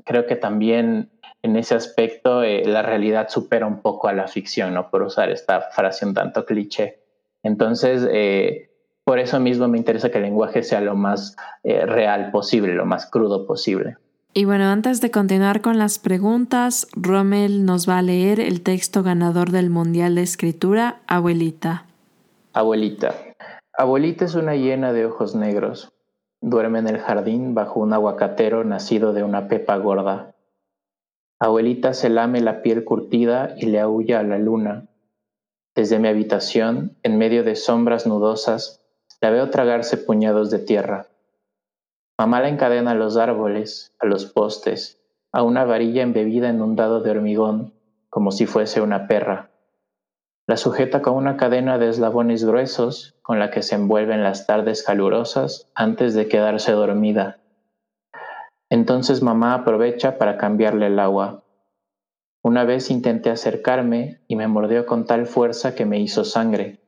creo 0.04 0.28
que 0.28 0.36
también 0.36 1.10
en 1.42 1.56
ese 1.56 1.74
aspecto 1.74 2.44
eh, 2.44 2.64
la 2.64 2.84
realidad 2.84 3.28
supera 3.28 3.66
un 3.66 3.82
poco 3.82 4.08
a 4.08 4.14
la 4.14 4.28
ficción, 4.28 4.76
¿no? 4.76 4.92
Por 4.92 5.02
usar 5.02 5.32
esta 5.32 5.62
frase 5.62 6.06
un 6.06 6.14
tanto 6.14 6.46
cliché. 6.46 7.00
Entonces, 7.42 8.08
eh, 8.12 8.70
por 9.04 9.18
eso 9.18 9.40
mismo 9.40 9.68
me 9.68 9.80
interesa 9.80 10.12
que 10.12 10.20
el 10.20 10.26
lenguaje 10.26 10.62
sea 10.62 10.80
lo 10.80 10.96
más 10.96 11.36
eh, 11.64 11.88
real 11.88 12.30
posible, 12.30 12.76
lo 12.76 12.86
más 12.86 13.10
crudo 13.10 13.48
posible. 13.48 13.98
Y 14.36 14.46
bueno, 14.46 14.66
antes 14.66 15.02
de 15.02 15.10
continuar 15.10 15.62
con 15.62 15.80
las 15.80 15.98
preguntas, 15.98 16.88
Rommel 16.96 17.66
nos 17.66 17.90
va 17.90 17.98
a 17.98 18.04
leer 18.04 18.40
el 18.40 18.62
texto 18.62 19.02
ganador 19.02 19.50
del 19.50 19.72
Mundial 19.72 20.14
de 20.14 20.22
Escritura, 20.22 21.02
Abuelita. 21.08 21.86
Abuelita. 22.54 23.16
Abuelita 23.76 24.26
es 24.26 24.36
una 24.36 24.56
hiena 24.56 24.94
de 24.94 25.08
ojos 25.08 25.34
negros. 25.34 25.92
Duerme 26.48 26.78
en 26.78 26.88
el 26.88 27.00
jardín 27.00 27.56
bajo 27.56 27.80
un 27.80 27.92
aguacatero 27.92 28.64
nacido 28.64 29.14
de 29.14 29.24
una 29.24 29.48
pepa 29.48 29.78
gorda. 29.78 30.36
Abuelita 31.40 31.96
se 31.96 32.08
lame 32.08 32.40
la 32.40 32.62
piel 32.62 32.84
curtida 32.84 33.56
y 33.58 33.66
le 33.66 33.80
aúlla 33.80 34.20
a 34.20 34.24
la 34.24 34.38
luna. 34.38 34.86
Desde 35.74 35.98
mi 35.98 36.08
habitación, 36.08 36.98
en 37.02 37.18
medio 37.18 37.44
de 37.44 37.56
sombras 37.56 38.06
nudosas, 38.06 38.86
la 39.22 39.32
veo 39.32 39.50
tragarse 39.50 39.98
puñados 39.98 40.52
de 40.52 40.60
tierra. 40.60 41.08
Mamá 42.20 42.42
la 42.42 42.50
encadena 42.50 42.92
a 42.92 42.94
los 42.96 43.18
árboles, 43.18 43.96
a 44.00 44.06
los 44.06 44.28
postes, 44.28 45.02
a 45.32 45.42
una 45.42 45.66
varilla 45.66 46.04
embebida 46.04 46.50
en 46.50 46.62
un 46.62 46.76
dado 46.76 47.02
de 47.02 47.10
hormigón, 47.10 47.74
como 48.12 48.32
si 48.32 48.46
fuese 48.46 48.82
una 48.82 49.08
perra. 49.08 49.50
La 50.48 50.58
sujeta 50.58 51.02
con 51.02 51.16
una 51.16 51.38
cadena 51.38 51.80
de 51.80 51.90
eslabones 51.90 52.44
gruesos 52.44 53.16
con 53.24 53.40
la 53.40 53.50
que 53.50 53.64
se 53.64 53.74
envuelve 53.74 54.14
en 54.14 54.22
las 54.22 54.46
tardes 54.46 54.84
calurosas 54.84 55.72
antes 55.74 56.14
de 56.14 56.28
quedarse 56.28 56.72
dormida. 56.72 57.40
Entonces 58.70 59.24
mamá 59.24 59.56
aprovecha 59.56 60.20
para 60.20 60.38
cambiarle 60.38 60.88
el 60.88 61.00
agua. 61.00 61.44
Una 62.44 62.64
vez 62.64 62.92
intenté 62.92 63.32
acercarme 63.32 64.22
y 64.28 64.36
me 64.36 64.48
mordió 64.48 64.86
con 64.86 65.06
tal 65.06 65.26
fuerza 65.26 65.74
que 65.74 65.86
me 65.86 66.00
hizo 66.00 66.24
sangre. 66.24 66.80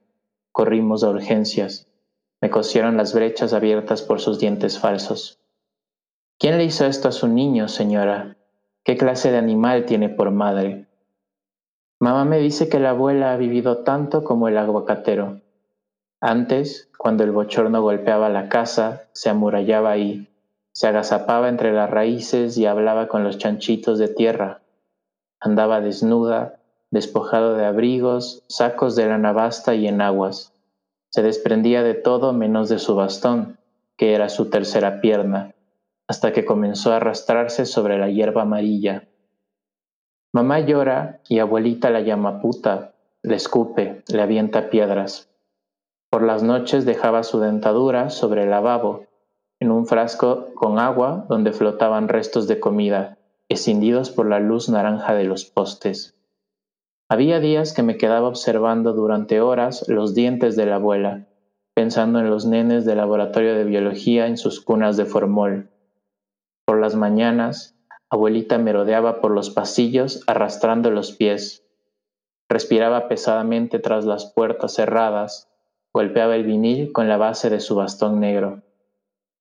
Corrimos 0.52 1.04
a 1.04 1.10
urgencias. 1.10 1.88
Me 2.42 2.52
cosieron 2.52 2.96
las 2.96 3.16
brechas 3.16 3.54
abiertas 3.54 4.04
por 4.04 4.20
sus 4.20 4.40
dientes 4.40 4.78
falsos. 4.78 5.40
¿Quién 6.38 6.60
le 6.60 6.66
hizo 6.66 6.86
esto 6.86 7.08
a 7.08 7.12
su 7.12 7.28
niño, 7.28 7.68
señora? 7.68 8.38
¿Qué 8.84 8.98
clase 8.98 9.32
de 9.32 9.38
animal 9.40 9.86
tiene 9.86 10.10
por 10.10 10.30
madre? 10.30 10.87
Mamá 12.00 12.26
me 12.26 12.38
dice 12.38 12.70
que 12.70 12.80
la 12.80 12.92
abuela 12.92 13.34
ha 13.34 13.38
vivido 13.38 13.80
tanto 13.80 14.24
como 14.24 14.48
el 14.48 14.58
aguacatero. 14.58 15.42
Antes, 16.22 16.90
cuando 16.98 17.24
el 17.24 17.32
bochorno 17.32 17.82
golpeaba 17.82 18.30
la 18.30 18.50
casa, 18.50 19.08
se 19.14 19.30
amurallaba 19.30 19.92
ahí, 19.92 20.28
se 20.72 20.88
agazapaba 20.88 21.50
entre 21.50 21.74
las 21.74 21.90
raíces 21.90 22.56
y 22.58 22.68
hablaba 22.68 23.08
con 23.08 23.24
los 23.24 23.40
chanchitos 23.40 23.98
de 23.98 24.10
tierra. 24.10 24.62
Andaba 25.40 25.82
desnuda, 25.82 26.60
despojado 26.92 27.56
de 27.56 27.66
abrigos, 27.66 28.44
sacos 28.48 28.96
de 28.96 29.08
la 29.08 29.18
navasta 29.18 29.74
y 29.74 29.88
enaguas. 29.88 30.54
Se 31.10 31.24
desprendía 31.24 31.82
de 31.82 31.96
todo 31.96 32.32
menos 32.32 32.70
de 32.70 32.78
su 32.78 32.96
bastón, 32.96 33.58
que 33.96 34.14
era 34.14 34.30
su 34.30 34.52
tercera 34.52 35.02
pierna, 35.02 35.56
hasta 36.08 36.32
que 36.32 36.46
comenzó 36.46 36.94
a 36.94 36.98
arrastrarse 36.98 37.66
sobre 37.66 37.98
la 37.98 38.10
hierba 38.10 38.44
amarilla. 38.44 39.08
Mamá 40.34 40.60
llora 40.60 41.22
y 41.30 41.40
abuelita 41.40 41.90
la 41.90 42.02
llama 42.02 42.42
puta, 42.42 42.94
le 43.24 43.36
escupe, 43.36 44.04
le 44.08 44.22
avienta 44.22 44.70
piedras. 44.70 45.30
Por 46.10 46.24
las 46.24 46.44
noches 46.44 46.86
dejaba 46.86 47.24
su 47.24 47.40
dentadura 47.40 48.10
sobre 48.10 48.44
el 48.44 48.50
lavabo, 48.50 49.06
en 49.60 49.72
un 49.72 49.88
frasco 49.88 50.54
con 50.54 50.80
agua 50.80 51.26
donde 51.30 51.54
flotaban 51.54 52.08
restos 52.10 52.48
de 52.48 52.60
comida, 52.60 53.18
escindidos 53.50 54.12
por 54.12 54.28
la 54.28 54.40
luz 54.40 54.70
naranja 54.70 55.14
de 55.14 55.24
los 55.24 55.46
postes. 55.46 56.16
Había 57.10 57.40
días 57.40 57.74
que 57.74 57.84
me 57.84 57.98
quedaba 57.98 58.28
observando 58.28 58.92
durante 58.94 59.40
horas 59.40 59.88
los 59.88 60.14
dientes 60.14 60.58
de 60.58 60.66
la 60.66 60.76
abuela, 60.76 61.28
pensando 61.74 62.20
en 62.20 62.30
los 62.30 62.46
nenes 62.46 62.86
del 62.86 62.98
laboratorio 62.98 63.56
de 63.56 63.64
biología 63.64 64.28
en 64.28 64.38
sus 64.38 64.60
cunas 64.60 64.98
de 64.98 65.06
formol. 65.06 65.70
Por 66.66 66.82
las 66.82 66.96
mañanas 66.96 67.77
Abuelita 68.10 68.58
merodeaba 68.58 69.20
por 69.20 69.32
los 69.32 69.50
pasillos 69.50 70.24
arrastrando 70.28 70.92
los 70.92 71.12
pies. 71.12 71.66
Respiraba 72.48 73.10
pesadamente 73.10 73.80
tras 73.80 74.06
las 74.06 74.32
puertas 74.32 74.76
cerradas, 74.76 75.50
golpeaba 75.94 76.36
el 76.36 76.44
vinil 76.44 76.94
con 76.94 77.10
la 77.10 77.18
base 77.18 77.50
de 77.50 77.60
su 77.60 77.76
bastón 77.76 78.20
negro. 78.22 78.64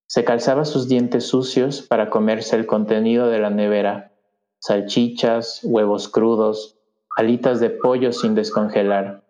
Se 0.09 0.25
calzaba 0.25 0.65
sus 0.65 0.89
dientes 0.89 1.27
sucios 1.27 1.83
para 1.83 2.11
comerse 2.11 2.57
el 2.57 2.67
contenido 2.67 3.29
de 3.29 3.39
la 3.39 3.51
nevera, 3.51 4.13
salchichas, 4.59 5.61
huevos 5.63 6.09
crudos, 6.09 6.79
alitas 7.17 7.61
de 7.61 7.71
pollo 7.71 8.13
sin 8.13 8.35
descongelar, 8.35 9.25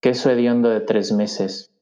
queso 0.00 0.30
hediondo 0.30 0.70
de 0.70 0.80
tres 0.80 1.12
meses. 1.12 1.74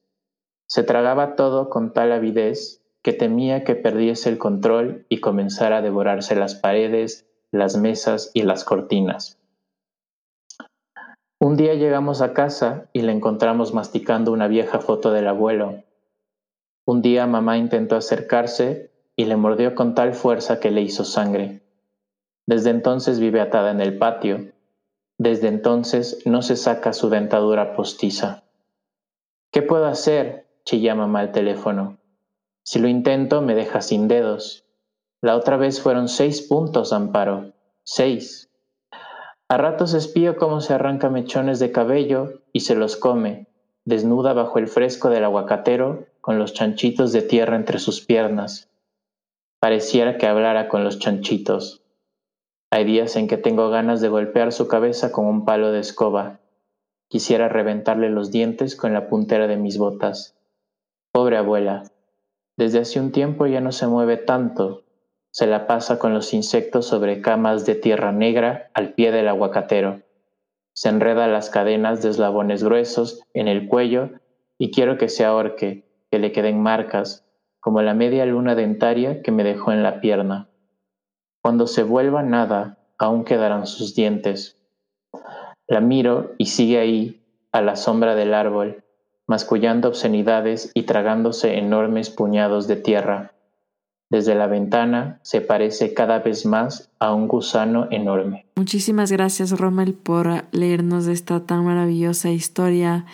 Se 0.65 0.83
tragaba 0.83 1.35
todo 1.35 1.69
con 1.69 1.93
tal 1.93 2.11
avidez 2.11 2.80
que 3.03 3.13
temía 3.13 3.63
que 3.63 3.75
perdiese 3.75 4.29
el 4.29 4.37
control 4.37 5.05
y 5.09 5.19
comenzara 5.19 5.77
a 5.77 5.81
devorarse 5.81 6.35
las 6.35 6.55
paredes, 6.55 7.27
las 7.51 7.77
mesas 7.77 8.31
y 8.33 8.43
las 8.43 8.63
cortinas. 8.63 9.39
Un 11.39 11.57
día 11.57 11.73
llegamos 11.73 12.21
a 12.21 12.33
casa 12.33 12.89
y 12.93 13.01
le 13.01 13.11
encontramos 13.11 13.73
masticando 13.73 14.31
una 14.31 14.47
vieja 14.47 14.79
foto 14.79 15.11
del 15.11 15.27
abuelo. 15.27 15.83
Un 16.85 17.01
día 17.01 17.25
mamá 17.25 17.57
intentó 17.57 17.95
acercarse 17.95 18.91
y 19.15 19.25
le 19.25 19.35
mordió 19.37 19.73
con 19.73 19.95
tal 19.95 20.13
fuerza 20.13 20.59
que 20.59 20.69
le 20.69 20.81
hizo 20.81 21.03
sangre. 21.03 21.61
Desde 22.47 22.69
entonces 22.69 23.19
vive 23.19 23.41
atada 23.41 23.71
en 23.71 23.81
el 23.81 23.97
patio. 23.97 24.51
Desde 25.17 25.47
entonces 25.47 26.21
no 26.25 26.41
se 26.41 26.55
saca 26.55 26.93
su 26.93 27.09
dentadura 27.09 27.75
postiza. 27.75 28.43
¿Qué 29.51 29.61
puedo 29.61 29.85
hacer? 29.85 30.47
chilla 30.63 30.93
mamá 30.93 31.21
al 31.21 31.31
teléfono. 31.31 32.00
Si 32.71 32.79
lo 32.79 32.87
intento, 32.87 33.41
me 33.41 33.53
deja 33.53 33.81
sin 33.81 34.07
dedos. 34.07 34.63
La 35.21 35.35
otra 35.35 35.57
vez 35.57 35.81
fueron 35.81 36.07
seis 36.07 36.41
puntos, 36.41 36.93
Amparo. 36.93 37.51
Seis. 37.83 38.49
A 39.49 39.57
ratos 39.57 39.93
espío 39.93 40.37
cómo 40.37 40.61
se 40.61 40.73
arranca 40.73 41.09
mechones 41.09 41.59
de 41.59 41.73
cabello 41.73 42.43
y 42.53 42.61
se 42.61 42.75
los 42.75 42.95
come, 42.95 43.49
desnuda 43.83 44.31
bajo 44.31 44.57
el 44.57 44.69
fresco 44.69 45.09
del 45.09 45.25
aguacatero, 45.25 46.05
con 46.21 46.39
los 46.39 46.53
chanchitos 46.53 47.11
de 47.11 47.21
tierra 47.23 47.57
entre 47.57 47.77
sus 47.77 48.05
piernas. 48.05 48.69
Pareciera 49.59 50.17
que 50.17 50.27
hablara 50.27 50.69
con 50.69 50.85
los 50.85 50.97
chanchitos. 50.97 51.83
Hay 52.71 52.85
días 52.85 53.17
en 53.17 53.27
que 53.27 53.35
tengo 53.35 53.69
ganas 53.69 53.99
de 53.99 54.07
golpear 54.07 54.53
su 54.53 54.69
cabeza 54.69 55.11
con 55.11 55.25
un 55.25 55.43
palo 55.43 55.73
de 55.73 55.81
escoba. 55.81 56.39
Quisiera 57.09 57.49
reventarle 57.49 58.09
los 58.09 58.31
dientes 58.31 58.77
con 58.77 58.93
la 58.93 59.09
puntera 59.09 59.47
de 59.47 59.57
mis 59.57 59.77
botas. 59.77 60.37
Pobre 61.11 61.35
abuela, 61.35 61.83
desde 62.57 62.79
hace 62.79 62.99
un 62.99 63.11
tiempo 63.11 63.45
ya 63.47 63.61
no 63.61 63.71
se 63.71 63.87
mueve 63.87 64.17
tanto, 64.17 64.83
se 65.31 65.47
la 65.47 65.65
pasa 65.65 65.97
con 65.97 66.13
los 66.13 66.33
insectos 66.33 66.85
sobre 66.85 67.21
camas 67.21 67.65
de 67.65 67.75
tierra 67.75 68.11
negra 68.11 68.69
al 68.73 68.93
pie 68.93 69.11
del 69.11 69.29
aguacatero. 69.29 70.01
Se 70.73 70.89
enreda 70.89 71.27
las 71.27 71.49
cadenas 71.49 72.01
de 72.01 72.09
eslabones 72.09 72.63
gruesos 72.63 73.23
en 73.33 73.47
el 73.47 73.67
cuello 73.67 74.09
y 74.57 74.71
quiero 74.71 74.97
que 74.97 75.07
se 75.07 75.23
ahorque, 75.23 75.85
que 76.11 76.19
le 76.19 76.33
queden 76.33 76.61
marcas, 76.61 77.25
como 77.61 77.81
la 77.81 77.93
media 77.93 78.25
luna 78.25 78.55
dentaria 78.55 79.21
que 79.21 79.31
me 79.31 79.43
dejó 79.43 79.71
en 79.71 79.83
la 79.83 80.01
pierna. 80.01 80.49
Cuando 81.41 81.65
se 81.65 81.83
vuelva 81.83 82.23
nada, 82.23 82.77
aún 82.97 83.23
quedarán 83.23 83.67
sus 83.67 83.95
dientes. 83.95 84.61
La 85.67 85.79
miro 85.79 86.33
y 86.37 86.47
sigue 86.47 86.79
ahí, 86.79 87.25
a 87.53 87.61
la 87.61 87.75
sombra 87.77 88.15
del 88.15 88.33
árbol, 88.33 88.83
mascullando 89.31 89.87
obscenidades 89.87 90.71
y 90.73 90.83
tragándose 90.83 91.57
enormes 91.57 92.09
puñados 92.09 92.67
de 92.67 92.75
tierra. 92.75 93.31
Desde 94.09 94.35
la 94.35 94.47
ventana 94.47 95.21
se 95.21 95.39
parece 95.39 95.93
cada 95.93 96.19
vez 96.19 96.45
más 96.45 96.91
a 96.99 97.13
un 97.13 97.29
gusano 97.29 97.87
enorme. 97.91 98.45
Muchísimas 98.57 99.09
gracias 99.09 99.57
Rommel 99.57 99.93
por 99.93 100.43
leernos 100.51 101.07
esta 101.07 101.39
tan 101.45 101.63
maravillosa 101.63 102.29
historia 102.29 103.05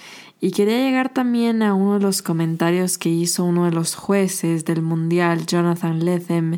y 0.41 0.49
quería 0.49 0.79
llegar 0.79 1.13
también 1.13 1.61
a 1.61 1.75
uno 1.75 1.99
de 1.99 1.99
los 1.99 2.23
comentarios 2.23 2.97
que 2.97 3.09
hizo 3.09 3.45
uno 3.45 3.65
de 3.65 3.71
los 3.71 3.93
jueces 3.93 4.65
del 4.65 4.81
Mundial, 4.81 5.45
Jonathan 5.45 6.03
Lethem, 6.03 6.57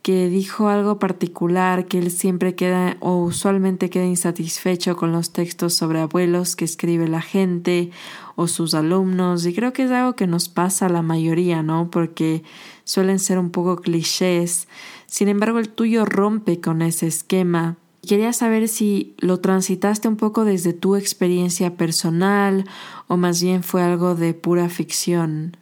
que 0.00 0.30
dijo 0.30 0.68
algo 0.68 0.98
particular, 0.98 1.84
que 1.84 1.98
él 1.98 2.10
siempre 2.12 2.54
queda 2.54 2.96
o 3.00 3.16
usualmente 3.16 3.90
queda 3.90 4.06
insatisfecho 4.06 4.96
con 4.96 5.12
los 5.12 5.32
textos 5.32 5.74
sobre 5.74 6.00
abuelos 6.00 6.56
que 6.56 6.64
escribe 6.64 7.08
la 7.08 7.20
gente 7.20 7.90
o 8.36 8.46
sus 8.46 8.74
alumnos 8.74 9.44
y 9.46 9.54
creo 9.54 9.72
que 9.72 9.84
es 9.84 9.90
algo 9.90 10.14
que 10.14 10.26
nos 10.26 10.48
pasa 10.48 10.86
a 10.86 10.90
la 10.90 11.02
mayoría, 11.02 11.62
¿no? 11.62 11.90
Porque 11.90 12.42
suelen 12.84 13.18
ser 13.18 13.38
un 13.38 13.50
poco 13.50 13.76
clichés. 13.76 14.68
Sin 15.06 15.28
embargo, 15.28 15.58
el 15.58 15.70
tuyo 15.70 16.04
rompe 16.04 16.60
con 16.60 16.82
ese 16.82 17.06
esquema. 17.06 17.76
Quería 18.06 18.32
saber 18.32 18.68
si 18.68 19.16
lo 19.18 19.40
transitaste 19.40 20.06
un 20.06 20.16
poco 20.16 20.44
desde 20.44 20.72
tu 20.72 20.94
experiencia 20.94 21.76
personal 21.76 22.64
o 23.08 23.16
más 23.16 23.42
bien 23.42 23.62
fue 23.62 23.82
algo 23.82 24.14
de 24.14 24.34
pura 24.34 24.68
ficción. 24.68 25.56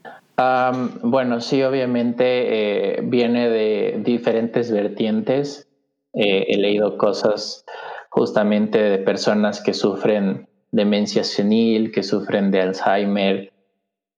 bueno, 1.02 1.40
sí, 1.40 1.62
obviamente 1.62 2.98
eh, 2.98 3.00
viene 3.02 3.48
de 3.48 4.02
diferentes 4.04 4.70
vertientes. 4.70 5.68
Eh, 6.12 6.46
he 6.48 6.58
leído 6.58 6.98
cosas 6.98 7.64
justamente 8.10 8.78
de 8.78 8.98
personas 8.98 9.60
que 9.60 9.74
sufren 9.74 10.48
demencia 10.74 11.22
senil, 11.22 11.92
que 11.92 12.02
sufren 12.02 12.50
de 12.50 12.60
Alzheimer, 12.60 13.52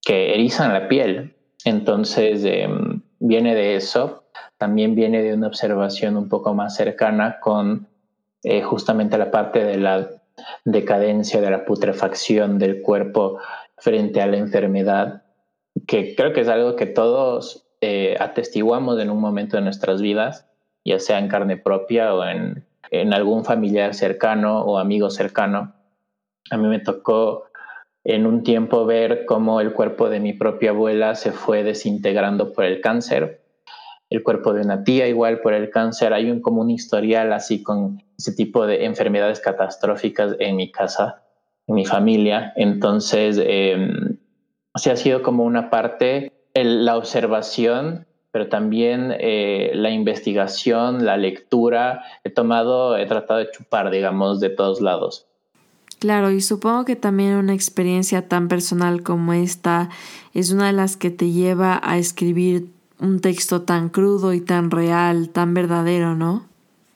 que 0.01 0.35
erizan 0.35 0.73
la 0.73 0.89
piel. 0.89 1.37
Entonces, 1.65 2.43
em, 2.45 3.03
viene 3.19 3.55
de 3.55 3.77
eso. 3.77 4.25
También 4.57 4.95
viene 4.95 5.23
de 5.23 5.35
una 5.35 5.49
observación 5.49 6.17
un 6.17 6.29
poco 6.31 6.55
más 6.55 6.75
cercana 6.75 7.41
con 7.41 7.89
eh, 8.43 8.63
justamente 8.63 9.19
la 9.19 9.31
parte 9.31 9.65
de 9.65 9.77
la 9.77 10.09
decadencia, 10.65 11.41
de 11.41 11.51
la 11.51 11.65
putrefacción 11.67 12.59
del 12.59 12.81
cuerpo 12.81 13.39
frente 13.77 14.23
a 14.23 14.27
la 14.27 14.39
enfermedad, 14.39 15.25
que 15.87 16.15
creo 16.15 16.33
que 16.33 16.41
es 16.41 16.49
algo 16.49 16.75
que 16.77 16.87
todos 16.87 17.67
eh, 17.83 18.17
atestiguamos 18.19 18.99
en 18.99 19.11
un 19.11 19.21
momento 19.21 19.57
de 19.57 19.63
nuestras 19.63 20.01
vidas, 20.01 20.47
ya 20.85 20.99
sea 21.01 21.19
en 21.19 21.29
carne 21.29 21.59
propia 21.59 22.15
o 22.15 22.25
en, 22.25 22.65
en 22.91 23.13
algún 23.13 23.45
familiar 23.45 23.95
cercano 23.95 24.63
o 24.63 24.79
amigo 24.79 25.11
cercano. 25.11 25.76
A 26.51 26.57
mí 26.57 26.69
me 26.69 26.79
tocó 26.79 27.47
en 28.05 28.27
un 28.27 28.45
tiempo 28.45 28.87
ver 28.87 29.25
cómo 29.25 29.61
el 29.61 29.73
cuerpo 29.73 30.09
de 30.09 30.21
mi 30.21 30.33
propia 30.33 30.71
abuela 30.71 31.15
se 31.17 31.33
fue 31.33 31.65
desintegrando 31.65 32.53
por 32.53 32.65
el 32.65 32.81
cáncer, 32.81 33.43
el 34.11 34.23
cuerpo 34.23 34.53
de 34.53 34.61
una 34.61 34.85
tía 34.85 35.09
igual 35.09 35.41
por 35.41 35.55
el 35.55 35.71
cáncer. 35.71 36.13
Hay 36.13 36.31
un 36.31 36.41
como 36.41 36.61
un 36.61 36.71
historial 36.71 37.33
así 37.33 37.63
con 37.63 38.03
ese 38.17 38.33
tipo 38.33 38.67
de 38.67 38.85
enfermedades 38.85 39.41
catastróficas 39.41 40.37
en 40.39 40.55
mi 40.55 40.71
casa, 40.71 41.25
en 41.67 41.75
mi 41.75 41.85
familia. 41.85 42.53
Entonces, 42.55 43.41
eh, 43.43 43.77
ha 44.73 44.97
sido 44.97 45.23
como 45.23 45.45
una 45.45 45.69
parte, 45.69 46.33
la 46.55 46.97
observación, 46.97 48.07
pero 48.31 48.49
también 48.49 49.15
eh, 49.19 49.73
la 49.75 49.91
investigación, 49.91 51.05
la 51.05 51.17
lectura. 51.17 52.05
He 52.23 52.31
tomado, 52.31 52.97
he 52.97 53.07
tratado 53.07 53.41
de 53.41 53.51
chupar, 53.51 53.91
digamos, 53.91 54.39
de 54.39 54.51
todos 54.51 54.81
lados. 54.81 55.27
Claro, 55.99 56.31
y 56.31 56.41
supongo 56.41 56.85
que 56.85 56.97
también 56.97 57.37
una 57.37 57.55
experiencia 57.55 58.29
tan 58.29 58.49
personal 58.49 59.03
como 59.03 59.33
esta 59.33 59.89
es 60.35 60.53
una 60.53 60.67
de 60.67 60.73
las 60.75 60.97
que 60.97 61.11
te 61.11 61.31
lleva 61.31 61.81
a 61.83 61.97
escribir 61.97 62.69
un 63.01 63.21
texto 63.21 63.63
tan 63.63 63.89
crudo 63.89 64.33
y 64.33 64.41
tan 64.41 64.71
real, 64.71 65.31
tan 65.31 65.55
verdadero, 65.55 66.15
¿no? 66.15 66.45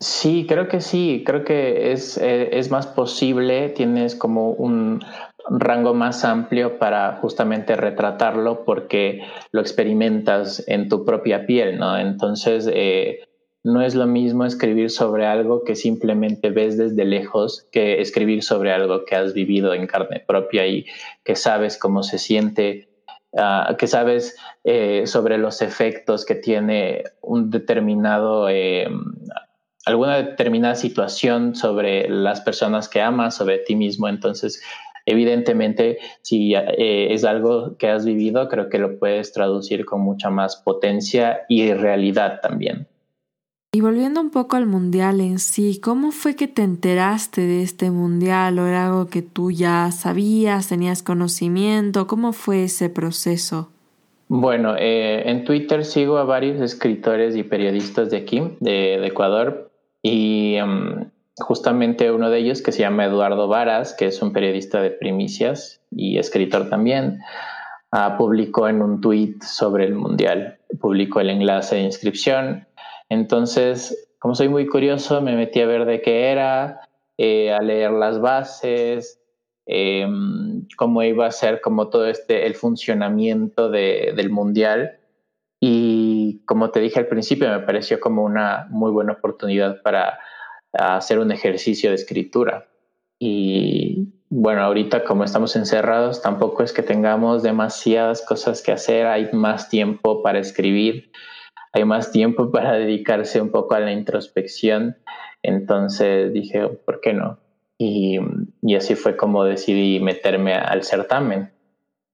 Sí, 0.01 0.47
creo 0.49 0.69
que 0.69 0.81
sí, 0.81 1.23
creo 1.27 1.45
que 1.45 1.93
es, 1.93 2.17
eh, 2.17 2.59
es 2.59 2.71
más 2.71 2.87
posible, 2.87 3.69
tienes 3.71 4.15
como 4.15 4.51
un 4.51 5.05
rango 5.49 5.95
más 5.95 6.25
amplio 6.25 6.79
para 6.79 7.19
justamente 7.21 7.77
retratarlo 7.77 8.65
porque 8.65 9.23
lo 9.53 9.61
experimentas 9.61 10.65
en 10.67 10.89
tu 10.89 11.05
propia 11.05 11.47
piel, 11.47 11.79
¿no? 11.79 11.99
Entonces, 11.99 12.69
eh, 12.73 13.21
no 13.63 13.83
es 13.83 13.95
lo 13.95 14.07
mismo 14.07 14.45
escribir 14.45 14.91
sobre 14.91 15.27
algo 15.27 15.65
que 15.65 15.77
simplemente 15.77 16.51
ves 16.51 16.79
desde 16.79 17.05
lejos 17.05 17.67
que 17.71 18.01
escribir 18.01 18.43
sobre 18.43 18.73
algo 18.73 19.05
que 19.05 19.17
has 19.17 19.35
vivido 19.35 19.75
en 19.75 19.87
carne 19.87 20.23
propia 20.27 20.67
y 20.67 20.87
que 21.25 21.37
sabes 21.37 21.77
cómo 21.77 22.03
se 22.03 22.19
siente, 22.19 22.89
ah, 23.37 23.77
que 23.79 23.87
sabes 23.87 24.37
eh, 24.65 25.07
sobre 25.07 25.37
los 25.37 25.61
efectos 25.61 26.25
que 26.25 26.37
tiene 26.37 27.05
un 27.21 27.51
determinado, 27.51 28.49
eh, 28.49 28.89
alguna 29.85 30.17
determinada 30.17 30.75
situación 30.75 31.55
sobre 31.55 32.09
las 32.09 32.41
personas 32.41 32.89
que 32.89 33.03
amas, 33.03 33.37
sobre 33.37 33.59
ti 33.59 33.77
mismo. 33.77 34.09
Entonces, 34.09 34.63
evidentemente, 35.05 35.99
si 36.23 36.55
eh, 36.55 37.13
es 37.13 37.25
algo 37.25 37.77
que 37.77 37.89
has 37.89 38.07
vivido, 38.07 38.49
creo 38.49 38.71
que 38.71 38.79
lo 38.79 38.99
puedes 38.99 39.33
traducir 39.33 39.85
con 39.85 40.01
mucha 40.01 40.31
más 40.31 40.57
potencia 40.57 41.43
y 41.49 41.75
realidad 41.75 42.41
también. 42.41 42.90
Y 43.73 43.83
volviendo 43.83 44.21
un 44.21 44.31
poco 44.31 44.57
al 44.57 44.67
mundial 44.67 45.21
en 45.21 45.39
sí, 45.39 45.79
¿cómo 45.81 46.11
fue 46.11 46.35
que 46.35 46.49
te 46.49 46.63
enteraste 46.63 47.43
de 47.43 47.63
este 47.63 47.93
mundial? 47.93 48.59
¿O 48.59 48.67
era 48.67 48.87
algo 48.87 49.07
que 49.07 49.23
tú 49.23 49.53
ya 49.53 49.93
sabías, 49.93 50.69
tenías 50.69 51.05
conocimiento? 51.05 52.09
¿Cómo 52.09 52.33
fue 52.33 52.65
ese 52.65 52.91
proceso? 52.91 53.71
Bueno, 54.27 54.75
eh, 54.77 55.23
en 55.31 55.45
Twitter 55.45 55.85
sigo 55.85 56.19
a 56.19 56.25
varios 56.25 56.61
escritores 56.61 57.37
y 57.37 57.45
periodistas 57.45 58.11
de 58.11 58.17
aquí, 58.17 58.43
de, 58.59 59.07
Ecuador, 59.07 59.71
y 60.03 60.57
em, 60.57 61.09
justamente 61.39 62.11
uno 62.11 62.29
de 62.29 62.39
ellos 62.39 62.63
que 62.63 62.73
se 62.73 62.81
llama 62.81 63.05
Eduardo 63.05 63.47
Varas, 63.47 63.95
que 63.97 64.07
es 64.07 64.21
un 64.21 64.33
periodista 64.33 64.83
de 64.83 64.91
primicias 64.91 65.81
y 65.93 66.19
escritor 66.19 66.69
también, 66.69 67.21
ah, 67.93 68.17
publicó 68.19 68.69
en 68.69 68.83
un 68.83 69.01
tweet 69.01 69.37
sobre 69.43 69.85
el 69.85 69.95
mundial, 69.95 70.59
publicó 70.81 71.21
el 71.21 71.31
enlace 71.31 71.77
de 71.77 71.83
inscripción 71.83 72.67
entonces, 73.11 74.09
como 74.19 74.35
soy 74.35 74.49
muy 74.49 74.67
curioso, 74.67 75.21
me 75.21 75.37
metí 75.37 75.61
a 75.61 75.67
ver 75.67 75.85
de 75.85 76.01
qué 76.01 76.31
era, 76.31 76.81
eh, 77.19 77.53
a 77.53 77.61
leer 77.61 77.91
las 77.91 78.21
bases, 78.21 79.21
em, 79.67 80.67
cómo 80.77 81.03
iba 81.03 81.27
a 81.27 81.33
ser 81.33 81.61
como 81.61 81.91
todo 81.91 82.07
este, 82.07 82.47
el 82.47 82.55
funcionamiento 82.55 83.69
del 83.69 84.31
mundial. 84.31 84.99
Y 85.61 86.43
como 86.47 86.71
te 86.71 86.81
dije 86.81 87.01
al 87.01 87.09
principio, 87.09 87.51
me 87.51 87.61
pareció 87.61 88.01
como 88.01 88.25
una 88.25 88.67
muy 88.71 88.91
buena 88.93 89.13
oportunidad 89.13 89.83
para 89.83 90.19
hacer 90.73 91.19
un 91.19 91.33
ejercicio 91.33 91.91
de 91.91 91.97
escritura. 91.97 92.69
Y 93.19 94.15
bueno, 94.31 94.63
ahorita 94.63 95.05
como 95.05 95.25
estamos 95.25 95.57
encerrados, 95.57 96.23
tampoco 96.23 96.63
es 96.63 96.73
que 96.73 96.83
tengamos 96.83 97.43
demasiadas 97.43 98.23
cosas 98.23 98.63
que 98.63 98.73
hacer, 98.73 99.07
hay 99.07 99.29
más 99.33 99.69
tiempo 99.69 100.23
para 100.23 100.39
escribir, 100.39 101.11
hay 101.73 101.85
más 101.85 102.13
tiempo 102.13 102.51
para 102.53 102.73
dedicarse 102.73 103.41
un 103.41 103.51
poco 103.51 103.75
a 103.75 103.81
la 103.81 103.93
introspección. 103.93 104.97
Entonces 105.43 106.33
dije, 106.33 106.69
¿por 106.69 107.01
qué 107.01 107.15
no? 107.15 107.39
Y, 107.79 108.19
así 108.77 108.95
fue 108.95 109.17
como 109.17 109.45
decidí 109.45 110.01
meterme 110.01 110.55
al 110.55 110.85
certamen. 110.85 111.51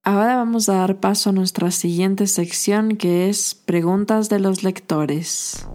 Ahora 0.04 0.36
vamos 0.36 0.68
a 0.68 0.76
dar 0.76 1.00
paso 1.00 1.30
a 1.30 1.32
nuestra 1.32 1.72
siguiente 1.72 2.28
sección 2.28 2.96
que 2.96 3.28
es 3.28 3.56
preguntas 3.56 4.28
de 4.28 4.38
los 4.38 4.62
lectores. 4.62 5.66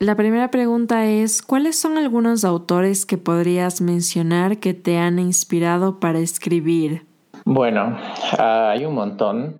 La 0.00 0.16
primera 0.16 0.50
pregunta 0.50 1.06
es, 1.06 1.42
¿cuáles 1.42 1.78
son 1.78 1.96
algunos 1.96 2.44
autores 2.44 3.06
que 3.06 3.18
podrías 3.18 3.80
mencionar 3.80 4.58
que 4.58 4.74
te 4.74 4.98
han 4.98 5.20
inspirado 5.20 6.00
para 6.00 6.18
escribir? 6.18 7.07
Bueno, 7.50 7.96
hay 8.36 8.84
un 8.84 8.92
montón. 8.92 9.58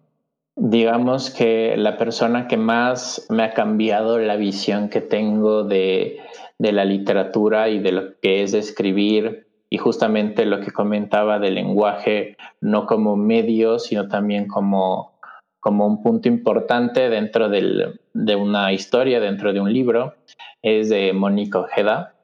Digamos 0.54 1.30
que 1.30 1.74
la 1.78 1.96
persona 1.96 2.46
que 2.46 2.58
más 2.58 3.26
me 3.30 3.42
ha 3.42 3.54
cambiado 3.54 4.18
la 4.18 4.36
visión 4.36 4.90
que 4.90 5.00
tengo 5.00 5.64
de, 5.64 6.20
de 6.58 6.72
la 6.72 6.84
literatura 6.84 7.70
y 7.70 7.78
de 7.78 7.92
lo 7.92 8.20
que 8.20 8.42
es 8.42 8.52
escribir 8.52 9.46
y 9.70 9.78
justamente 9.78 10.44
lo 10.44 10.60
que 10.60 10.70
comentaba 10.70 11.38
del 11.38 11.54
lenguaje 11.54 12.36
no 12.60 12.84
como 12.84 13.16
medio, 13.16 13.78
sino 13.78 14.06
también 14.06 14.48
como, 14.48 15.18
como 15.58 15.86
un 15.86 16.02
punto 16.02 16.28
importante 16.28 17.08
dentro 17.08 17.48
del, 17.48 18.02
de 18.12 18.36
una 18.36 18.70
historia, 18.74 19.18
dentro 19.18 19.54
de 19.54 19.60
un 19.60 19.72
libro, 19.72 20.14
es 20.60 20.90
de 20.90 21.14
Mónica 21.14 21.60
Ojeda. 21.60 22.17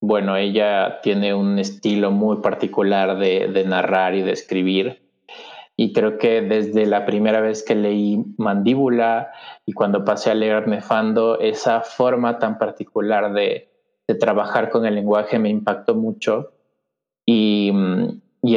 Bueno, 0.00 0.36
ella 0.36 1.00
tiene 1.02 1.34
un 1.34 1.58
estilo 1.58 2.12
muy 2.12 2.36
particular 2.36 3.18
de, 3.18 3.64
narrar 3.66 4.14
y 4.14 4.22
de 4.22 4.32
escribir. 4.32 5.02
Y 5.76 5.92
creo 5.92 6.18
que 6.18 6.40
desde 6.40 6.86
la 6.86 7.04
primera 7.04 7.40
vez 7.40 7.64
que 7.64 7.74
leí 7.74 8.24
Mandíbula 8.36 9.32
y 9.66 9.72
cuando 9.72 10.04
pasé 10.04 10.30
a 10.30 10.34
leer 10.34 10.68
Nefando, 10.68 11.40
esa 11.40 11.80
forma 11.80 12.38
tan 12.38 12.58
particular 12.58 13.32
de, 13.32 13.66
trabajar 14.20 14.70
con 14.70 14.86
el 14.86 14.94
lenguaje 14.94 15.38
me 15.38 15.50
impactó 15.50 15.94
mucho 15.94 16.52
y, 17.26 17.70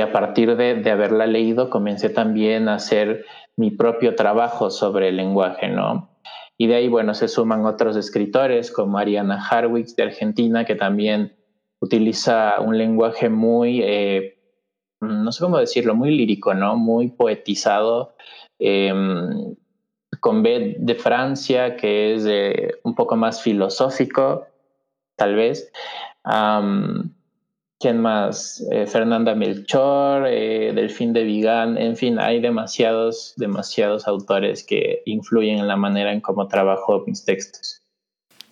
a 0.01 0.11
partir 0.13 0.55
de, 0.55 0.89
haberla 0.89 1.27
leído 1.27 1.69
comencé 1.69 2.09
también 2.09 2.69
a 2.69 2.75
hacer 2.75 3.25
mi 3.57 3.69
propio 3.71 4.15
trabajo 4.15 4.69
sobre 4.69 5.09
el 5.09 5.17
lenguaje, 5.17 5.67
¿no? 5.67 6.10
Y 6.61 6.67
de 6.67 6.75
ahí, 6.75 6.87
bueno, 6.87 7.15
se 7.15 7.27
suman 7.27 7.65
otros 7.65 7.95
escritores 7.95 8.71
como 8.71 8.99
Ariana 8.99 9.43
Harwitz 9.43 9.95
de 9.95 10.03
Argentina, 10.03 10.63
que 10.63 10.75
también 10.75 11.35
utiliza 11.79 12.59
un 12.61 12.77
lenguaje 12.77 13.29
muy, 13.29 13.81
eh, 13.81 14.37
no 14.99 15.31
sé 15.31 15.43
cómo 15.43 15.57
decirlo, 15.57 15.95
muy 15.95 16.15
lírico, 16.15 16.53
¿no? 16.53 16.75
Muy 16.75 17.07
poetizado. 17.07 18.13
Eh, 18.59 18.93
con 20.19 20.43
B 20.43 20.75
de 20.77 20.93
Francia, 20.93 21.75
que 21.75 22.13
es 22.13 22.25
eh, 22.27 22.75
un 22.83 22.93
poco 22.93 23.15
más 23.15 23.41
filosófico, 23.41 24.45
tal 25.15 25.33
vez. 25.33 25.71
¿Quién 27.81 27.99
más? 27.99 28.63
Eh, 28.71 28.85
Fernanda 28.85 29.33
Melchor, 29.33 30.27
eh, 30.27 30.71
Delfín 30.71 31.13
de 31.13 31.23
Vigan, 31.23 31.79
en 31.79 31.97
fin, 31.97 32.19
hay 32.19 32.39
demasiados, 32.39 33.33
demasiados 33.37 34.07
autores 34.07 34.63
que 34.63 35.01
influyen 35.05 35.57
en 35.57 35.67
la 35.67 35.77
manera 35.77 36.13
en 36.13 36.21
cómo 36.21 36.47
trabajo 36.47 37.03
mis 37.07 37.25
textos. 37.25 37.81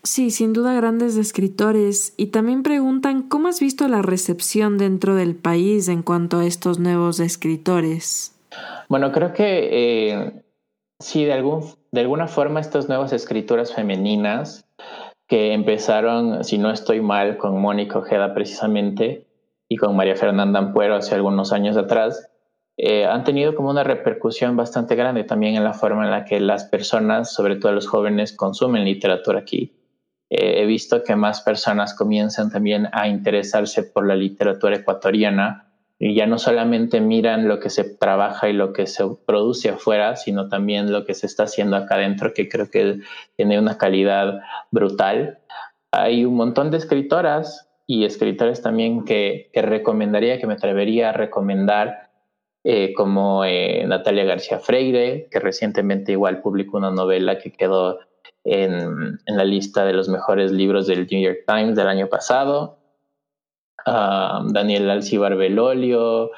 Sí, 0.02 0.32
sin 0.32 0.54
duda 0.54 0.74
grandes 0.74 1.16
escritores. 1.16 2.16
Y 2.18 2.28
también 2.28 2.64
preguntan 2.64 3.22
cómo 3.22 3.50
has 3.50 3.60
visto 3.60 3.88
la 3.88 4.02
recepción 4.02 4.80
dentro 4.80 5.14
del 5.14 5.36
país 5.36 5.90
en 5.90 6.02
cuanto 6.02 6.40
a 6.40 6.46
estos 6.48 6.80
nuevos 6.80 7.20
escritores. 7.20 8.34
Bueno, 8.88 9.12
creo 9.12 9.34
que 9.34 9.70
eh, 9.72 10.44
sí, 11.00 11.26
de, 11.26 11.34
algún, 11.34 11.66
de 11.92 12.02
alguna 12.02 12.28
forma 12.28 12.62
estas 12.62 12.90
nuevas 12.90 13.14
escrituras 13.14 13.76
femeninas 13.76 14.66
que 15.30 15.54
empezaron, 15.54 16.44
si 16.44 16.58
no 16.58 16.72
estoy 16.72 17.02
mal, 17.02 17.38
con 17.38 17.62
Mónica 17.62 18.00
Ojeda 18.00 18.34
precisamente 18.34 19.28
y 19.70 19.78
con 19.78 19.96
María 19.96 20.16
Fernanda 20.16 20.58
Ampuero 20.58 20.96
hace 20.96 21.14
algunos 21.14 21.54
años 21.54 21.78
atrás, 21.78 22.32
eh, 22.78 23.06
han 23.06 23.24
tenido 23.24 23.54
como 23.54 23.70
una 23.70 23.84
repercusión 23.84 24.58
bastante 24.58 24.96
grande 24.96 25.24
también 25.24 25.56
en 25.56 25.64
la 25.64 25.74
forma 25.74 26.04
en 26.04 26.10
la 26.10 26.26
que 26.26 26.40
las 26.40 26.64
personas, 26.64 27.32
sobre 27.32 27.58
todo 27.58 27.74
los 27.74 27.88
jóvenes, 27.88 28.36
consumen 28.36 28.86
literatura 28.86 29.40
aquí. 29.40 29.76
Eh, 30.32 30.64
he 30.64 30.66
visto 30.66 31.04
que 31.04 31.16
más 31.16 31.42
personas 31.42 31.94
comienzan 31.94 32.50
también 32.50 32.88
a 32.92 33.08
interesarse 33.08 33.84
por 33.84 34.08
la 34.08 34.16
literatura 34.16 34.78
ecuatoriana 34.78 35.69
y 36.02 36.16
ya 36.16 36.26
no 36.26 36.40
solamente 36.40 37.02
miran 37.02 37.50
lo 37.50 37.60
que 37.60 37.70
se 37.70 37.84
trabaja 37.84 38.48
y 38.48 38.54
lo 38.54 38.72
que 38.72 38.88
se 38.88 39.04
produce 39.26 39.70
afuera, 39.70 40.16
sino 40.16 40.48
también 40.48 40.94
lo 40.94 41.06
que 41.06 41.14
se 41.14 41.28
está 41.28 41.44
haciendo 41.44 41.76
acá 41.76 41.96
adentro, 41.96 42.34
que 42.34 42.48
creo 42.48 42.72
que 42.72 43.00
tiene 43.36 43.60
una 43.60 43.78
calidad 43.78 44.40
brutal. 44.72 45.40
Hay 45.92 46.24
un 46.24 46.36
montón 46.36 46.72
de 46.72 46.78
escritoras 46.78 47.70
y 47.86 48.06
escritores 48.06 48.62
también 48.62 49.04
que, 49.04 49.50
que 49.52 49.62
recomendaría, 49.62 50.40
que 50.40 50.48
me 50.48 50.54
atrevería 50.54 51.10
a 51.10 51.14
recomendar, 51.14 52.12
eh, 52.64 52.94
como 52.94 53.44
eh, 53.44 53.84
Natalia 53.86 54.24
García 54.24 54.60
Freire, 54.60 55.28
que 55.30 55.40
recientemente 55.40 56.14
igual 56.14 56.42
publicó 56.42 56.78
una 56.78 56.92
novela 56.92 57.40
que 57.40 57.52
quedó 57.52 58.00
en, 58.46 59.20
en 59.26 59.38
la 59.38 59.44
lista 59.44 59.84
de 59.84 59.94
los 59.94 60.08
mejores 60.08 60.52
libros 60.52 60.88
del 60.88 61.08
New 61.12 61.22
York 61.22 61.40
Times 61.46 61.76
del 61.76 61.88
año 61.88 62.08
pasado 62.08 62.79
a 63.90 64.44
Daniel 64.46 64.90
Alcibar 64.90 65.36
Belolio, 65.36 66.32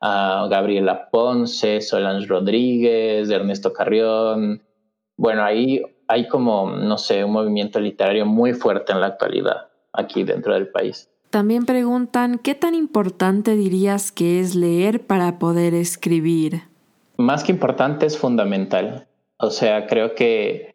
a 0.00 0.46
Gabriela 0.50 1.08
Ponce, 1.10 1.80
Solange 1.80 2.26
Rodríguez, 2.26 3.30
Ernesto 3.30 3.72
Carrión. 3.72 4.62
Bueno, 5.16 5.42
ahí 5.42 5.82
hay 6.06 6.28
como, 6.28 6.70
no 6.70 6.98
sé, 6.98 7.24
un 7.24 7.32
movimiento 7.32 7.80
literario 7.80 8.26
muy 8.26 8.52
fuerte 8.54 8.92
en 8.92 9.00
la 9.00 9.08
actualidad 9.08 9.68
aquí 9.92 10.24
dentro 10.24 10.54
del 10.54 10.68
país. 10.68 11.10
También 11.30 11.66
preguntan, 11.66 12.38
¿qué 12.38 12.54
tan 12.54 12.74
importante 12.74 13.54
dirías 13.54 14.12
que 14.12 14.40
es 14.40 14.54
leer 14.54 15.06
para 15.06 15.38
poder 15.38 15.74
escribir? 15.74 16.62
Más 17.18 17.44
que 17.44 17.52
importante 17.52 18.06
es 18.06 18.16
fundamental. 18.16 19.08
O 19.38 19.50
sea, 19.50 19.86
creo 19.86 20.14
que 20.14 20.74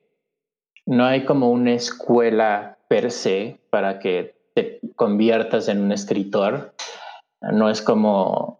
no 0.85 1.05
hay 1.05 1.25
como 1.25 1.49
una 1.49 1.73
escuela 1.73 2.77
per 2.87 3.09
se 3.09 3.61
para 3.71 3.99
que 3.99 4.35
te 4.53 4.79
conviertas 4.95 5.67
en 5.67 5.81
un 5.81 5.91
escritor. 5.91 6.73
No 7.41 7.69
es 7.69 7.81
como 7.81 8.59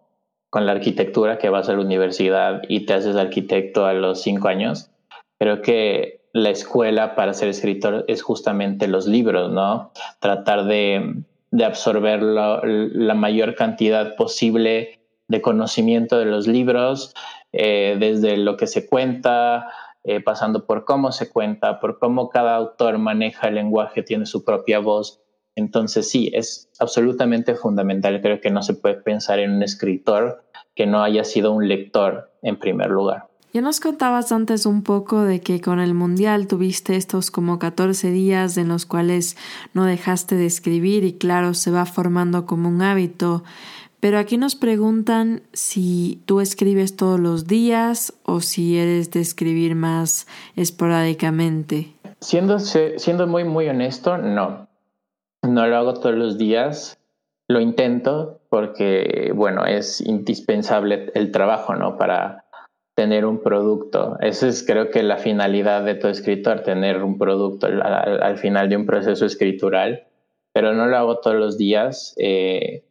con 0.50 0.66
la 0.66 0.72
arquitectura 0.72 1.38
que 1.38 1.48
vas 1.48 1.68
a 1.68 1.72
la 1.72 1.80
universidad 1.80 2.62
y 2.68 2.86
te 2.86 2.94
haces 2.94 3.16
arquitecto 3.16 3.86
a 3.86 3.92
los 3.92 4.22
cinco 4.22 4.48
años. 4.48 4.90
Creo 5.38 5.62
que 5.62 6.20
la 6.32 6.50
escuela 6.50 7.14
para 7.14 7.34
ser 7.34 7.48
escritor 7.48 8.04
es 8.08 8.22
justamente 8.22 8.86
los 8.88 9.06
libros, 9.06 9.52
¿no? 9.52 9.92
Tratar 10.20 10.64
de, 10.66 11.22
absorber 11.64 12.22
la, 12.22 12.60
la, 12.64 13.14
mayor 13.14 13.54
cantidad 13.54 14.16
posible 14.16 15.00
de 15.28 15.40
conocimiento 15.40 16.18
de 16.18 16.26
los 16.26 16.46
libros, 16.46 17.14
eh, 17.52 17.96
desde 17.98 18.36
lo 18.36 18.56
que 18.56 18.66
se 18.66 18.86
cuenta, 18.86 19.68
eh, 20.02 20.20
pasando 20.20 20.66
por 20.66 20.84
cómo 20.84 21.12
se 21.12 21.30
cuenta, 21.30 21.80
por 21.80 21.98
cómo 21.98 22.28
cada 22.28 22.56
autor 22.56 22.98
maneja 22.98 23.48
el 23.48 23.54
lenguaje, 23.54 24.02
tiene 24.02 24.26
su 24.26 24.44
propia 24.44 24.78
voz 24.78 25.23
entonces 25.56 26.08
sí, 26.08 26.30
es 26.34 26.68
absolutamente 26.78 27.54
fundamental. 27.54 28.20
Creo 28.20 28.40
que 28.40 28.50
no 28.50 28.62
se 28.62 28.74
puede 28.74 28.96
pensar 28.96 29.38
en 29.38 29.52
un 29.52 29.62
escritor 29.62 30.44
que 30.74 30.86
no 30.86 31.02
haya 31.02 31.24
sido 31.24 31.52
un 31.52 31.68
lector 31.68 32.32
en 32.42 32.58
primer 32.58 32.90
lugar. 32.90 33.28
Ya 33.52 33.60
nos 33.60 33.78
contabas 33.78 34.32
antes 34.32 34.66
un 34.66 34.82
poco 34.82 35.22
de 35.22 35.40
que 35.40 35.60
con 35.60 35.78
el 35.78 35.94
Mundial 35.94 36.48
tuviste 36.48 36.96
estos 36.96 37.30
como 37.30 37.60
14 37.60 38.10
días 38.10 38.56
en 38.56 38.66
los 38.66 38.84
cuales 38.84 39.36
no 39.74 39.84
dejaste 39.84 40.34
de 40.34 40.46
escribir 40.46 41.04
y 41.04 41.12
claro, 41.12 41.54
se 41.54 41.70
va 41.70 41.86
formando 41.86 42.46
como 42.46 42.68
un 42.68 42.82
hábito. 42.82 43.44
Pero 44.00 44.18
aquí 44.18 44.38
nos 44.38 44.56
preguntan 44.56 45.42
si 45.52 46.20
tú 46.26 46.40
escribes 46.40 46.96
todos 46.96 47.20
los 47.20 47.46
días 47.46 48.12
o 48.24 48.40
si 48.40 48.76
eres 48.76 49.12
de 49.12 49.20
escribir 49.20 49.76
más 49.76 50.26
esporádicamente. 50.56 51.94
Siendo, 52.20 52.58
siendo 52.58 53.28
muy, 53.28 53.44
muy 53.44 53.68
honesto, 53.68 54.18
no. 54.18 54.66
No 55.46 55.66
lo 55.66 55.76
hago 55.76 55.94
todos 55.94 56.16
los 56.16 56.38
días, 56.38 56.98
lo 57.48 57.60
intento 57.60 58.40
porque, 58.48 59.32
bueno, 59.34 59.66
es 59.66 60.00
indispensable 60.00 61.10
el 61.14 61.30
trabajo, 61.32 61.74
¿no? 61.74 61.98
Para 61.98 62.46
tener 62.94 63.26
un 63.26 63.42
producto. 63.42 64.16
Esa 64.20 64.48
es 64.48 64.64
creo 64.66 64.90
que 64.90 65.02
la 65.02 65.18
finalidad 65.18 65.84
de 65.84 65.96
todo 65.96 66.10
escritor, 66.10 66.60
tener 66.60 67.02
un 67.02 67.18
producto 67.18 67.66
al, 67.66 67.82
al 68.22 68.38
final 68.38 68.68
de 68.68 68.76
un 68.76 68.86
proceso 68.86 69.26
escritural, 69.26 70.06
pero 70.52 70.72
no 70.72 70.86
lo 70.86 70.96
hago 70.96 71.18
todos 71.18 71.36
los 71.36 71.58
días. 71.58 72.14
Eh, 72.16 72.84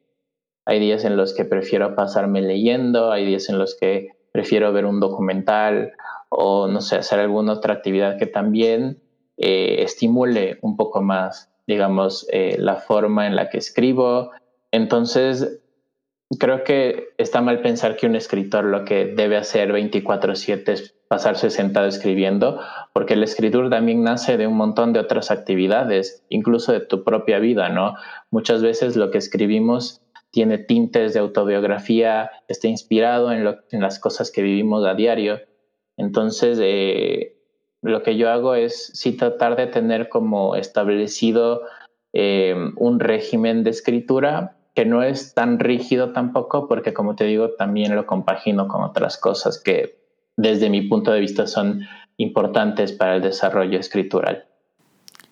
hay 0.65 0.79
días 0.79 1.05
en 1.05 1.17
los 1.17 1.33
que 1.33 1.45
prefiero 1.45 1.95
pasarme 1.95 2.41
leyendo, 2.41 3.11
hay 3.11 3.25
días 3.25 3.49
en 3.49 3.57
los 3.57 3.75
que 3.79 4.09
prefiero 4.31 4.71
ver 4.73 4.85
un 4.85 4.99
documental 4.99 5.93
o, 6.29 6.67
no 6.67 6.81
sé, 6.81 6.97
hacer 6.97 7.19
alguna 7.19 7.53
otra 7.53 7.73
actividad 7.73 8.17
que 8.17 8.27
también 8.27 9.01
eh, 9.37 9.83
estimule 9.83 10.59
un 10.61 10.75
poco 10.75 11.01
más, 11.01 11.52
digamos, 11.67 12.27
eh, 12.31 12.55
la 12.59 12.75
forma 12.75 13.27
en 13.27 13.35
la 13.35 13.49
que 13.49 13.57
escribo. 13.57 14.31
Entonces, 14.71 15.61
creo 16.39 16.63
que 16.63 17.09
está 17.17 17.41
mal 17.41 17.61
pensar 17.61 17.95
que 17.95 18.07
un 18.07 18.15
escritor 18.15 18.65
lo 18.65 18.85
que 18.85 19.05
debe 19.05 19.37
hacer 19.37 19.71
24/7 19.71 20.73
es 20.73 20.95
pasarse 21.07 21.49
sentado 21.49 21.87
escribiendo, 21.87 22.59
porque 22.91 23.13
el 23.13 23.23
escritor 23.23 23.69
también 23.69 24.03
nace 24.03 24.37
de 24.37 24.47
un 24.47 24.57
montón 24.57 24.93
de 24.93 24.99
otras 24.99 25.29
actividades, 25.29 26.25
incluso 26.29 26.71
de 26.71 26.79
tu 26.79 27.03
propia 27.03 27.39
vida, 27.39 27.69
¿no? 27.69 27.95
Muchas 28.31 28.63
veces 28.63 28.95
lo 28.95 29.11
que 29.11 29.19
escribimos 29.19 30.01
tiene 30.31 30.57
tintes 30.57 31.13
de 31.13 31.19
autobiografía, 31.19 32.31
está 32.47 32.67
inspirado 32.67 33.31
en, 33.31 33.45
las 33.79 33.99
cosas 33.99 34.31
que 34.31 34.41
vivimos 34.41 34.83
a 34.83 34.95
diario. 34.95 35.39
Entonces, 35.95 36.57
eh, 36.59 37.32
lo 37.83 38.01
que 38.01 38.17
yo 38.17 38.31
hago 38.31 38.55
es 38.55 38.91
sí 38.93 39.11
tratar 39.11 39.55
de 39.55 39.67
tener 39.67 40.09
como 40.09 40.55
establecido 40.55 41.61
eh, 42.13 42.55
un 42.77 42.99
régimen 42.99 43.63
de 43.63 43.69
escritura 43.69 44.55
que 44.73 44.85
no 44.85 45.03
es 45.03 45.33
tan 45.33 45.59
rígido 45.59 46.13
tampoco, 46.13 46.67
porque 46.67 46.93
como 46.93 47.15
te 47.15 47.25
digo, 47.25 47.51
también 47.51 47.95
lo 47.95 48.07
compagino 48.07 48.67
con 48.67 48.81
otras 48.81 49.17
cosas 49.17 49.61
que 49.61 49.99
desde 50.35 50.69
mi 50.69 50.81
punto 50.81 51.11
de 51.11 51.19
vista 51.19 51.45
son 51.45 51.81
importantes 52.17 52.91
para 52.91 53.17
el 53.17 53.21
desarrollo 53.21 53.79
escritural. 53.79 54.45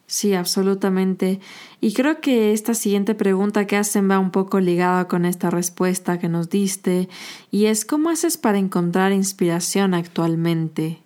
Sí, 0.06 0.34
absolutamente. 0.34 1.40
Y 1.80 1.94
creo 1.94 2.20
que 2.20 2.52
esta 2.52 2.74
siguiente 2.74 3.16
pregunta 3.16 3.66
que 3.66 3.78
hacen 3.78 4.12
va 4.12 4.20
un 4.20 4.32
poco 4.32 4.60
ligada 4.60 5.08
con 5.08 5.26
esta 5.26 5.50
respuesta 5.50 6.20
que 6.20 6.28
nos 6.28 6.50
diste, 6.50 7.08
y 7.50 7.66
es 7.68 7.86
¿cómo 7.86 8.10
haces 8.10 8.38
para 8.38 8.58
encontrar 8.58 9.14
inspiración 9.14 9.94
actualmente? 9.94 11.01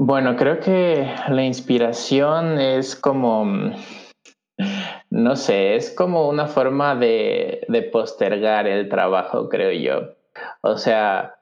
Bueno, 0.00 0.36
creo 0.36 0.60
que 0.60 1.12
la 1.28 1.42
inspiración 1.42 2.60
es 2.60 2.94
como 2.94 3.72
no 5.10 5.34
sé, 5.34 5.74
es 5.74 5.90
como 5.90 6.28
una 6.28 6.46
forma 6.46 6.94
de, 6.94 7.66
postergar 7.90 8.68
el 8.68 8.88
trabajo, 8.88 9.48
creo 9.48 9.72
yo. 9.72 10.14
O 10.60 10.76
sea, 10.76 11.34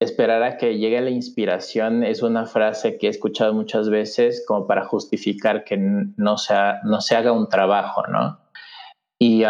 esperar 0.00 0.42
a 0.42 0.56
que 0.56 0.78
llegue 0.78 1.02
la 1.02 1.10
inspiración 1.10 2.02
es 2.02 2.22
una 2.22 2.46
frase 2.46 2.96
que 2.96 3.08
he 3.08 3.10
escuchado 3.10 3.52
muchas 3.52 3.90
veces 3.90 4.42
como 4.48 4.66
para 4.66 4.86
justificar 4.86 5.64
que 5.64 5.76
no 5.76 6.36
no 6.84 7.00
se 7.02 7.14
haga 7.14 7.32
un 7.32 7.50
trabajo, 7.50 8.06
¿no? 8.06 8.40
Y 9.18 9.44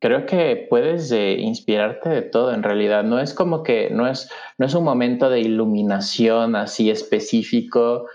creo 0.00 0.26
que 0.26 0.66
puedes 0.68 1.10
inspirarte 1.12 2.08
de 2.08 2.22
todo 2.22 2.52
en 2.52 2.62
realidad. 2.62 3.04
No 3.04 3.20
es 3.20 3.34
como 3.34 3.62
que 3.62 3.90
no 3.90 4.06
es, 4.06 4.30
no 4.58 4.66
es 4.66 4.74
un 4.74 4.84
momento 4.84 5.30
de 5.30 5.40
iluminación 5.40 6.56
así 6.56 6.90
específico 6.90 8.06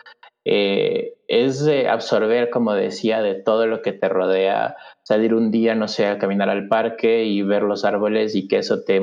eh, 0.46 1.14
es 1.28 1.68
absorber, 1.88 2.50
como 2.50 2.74
decía, 2.74 3.22
de 3.22 3.36
todo 3.36 3.68
lo 3.68 3.82
que 3.82 3.94
te 3.94 4.10
rodea, 4.10 4.76
salir 5.04 5.36
un 5.36 5.52
día, 5.52 5.76
no 5.76 5.88
sé, 5.88 6.08
a 6.08 6.18
caminar 6.18 6.50
al 6.50 6.68
parque 6.68 7.26
y 7.26 7.44
ver 7.44 7.64
los 7.64 7.86
árboles 7.86 8.36
y 8.36 8.48
que 8.48 8.58
eso 8.58 8.84
te 8.84 9.02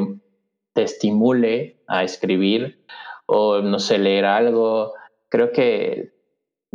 estimule 0.75 1.79
a 1.87 2.03
escribir 2.03 2.85
o, 3.27 3.61
no 3.61 3.79
sé, 3.79 3.99
leer 3.99 4.25
algo. 4.25 4.95
Creo 5.29 5.53
que 5.53 6.16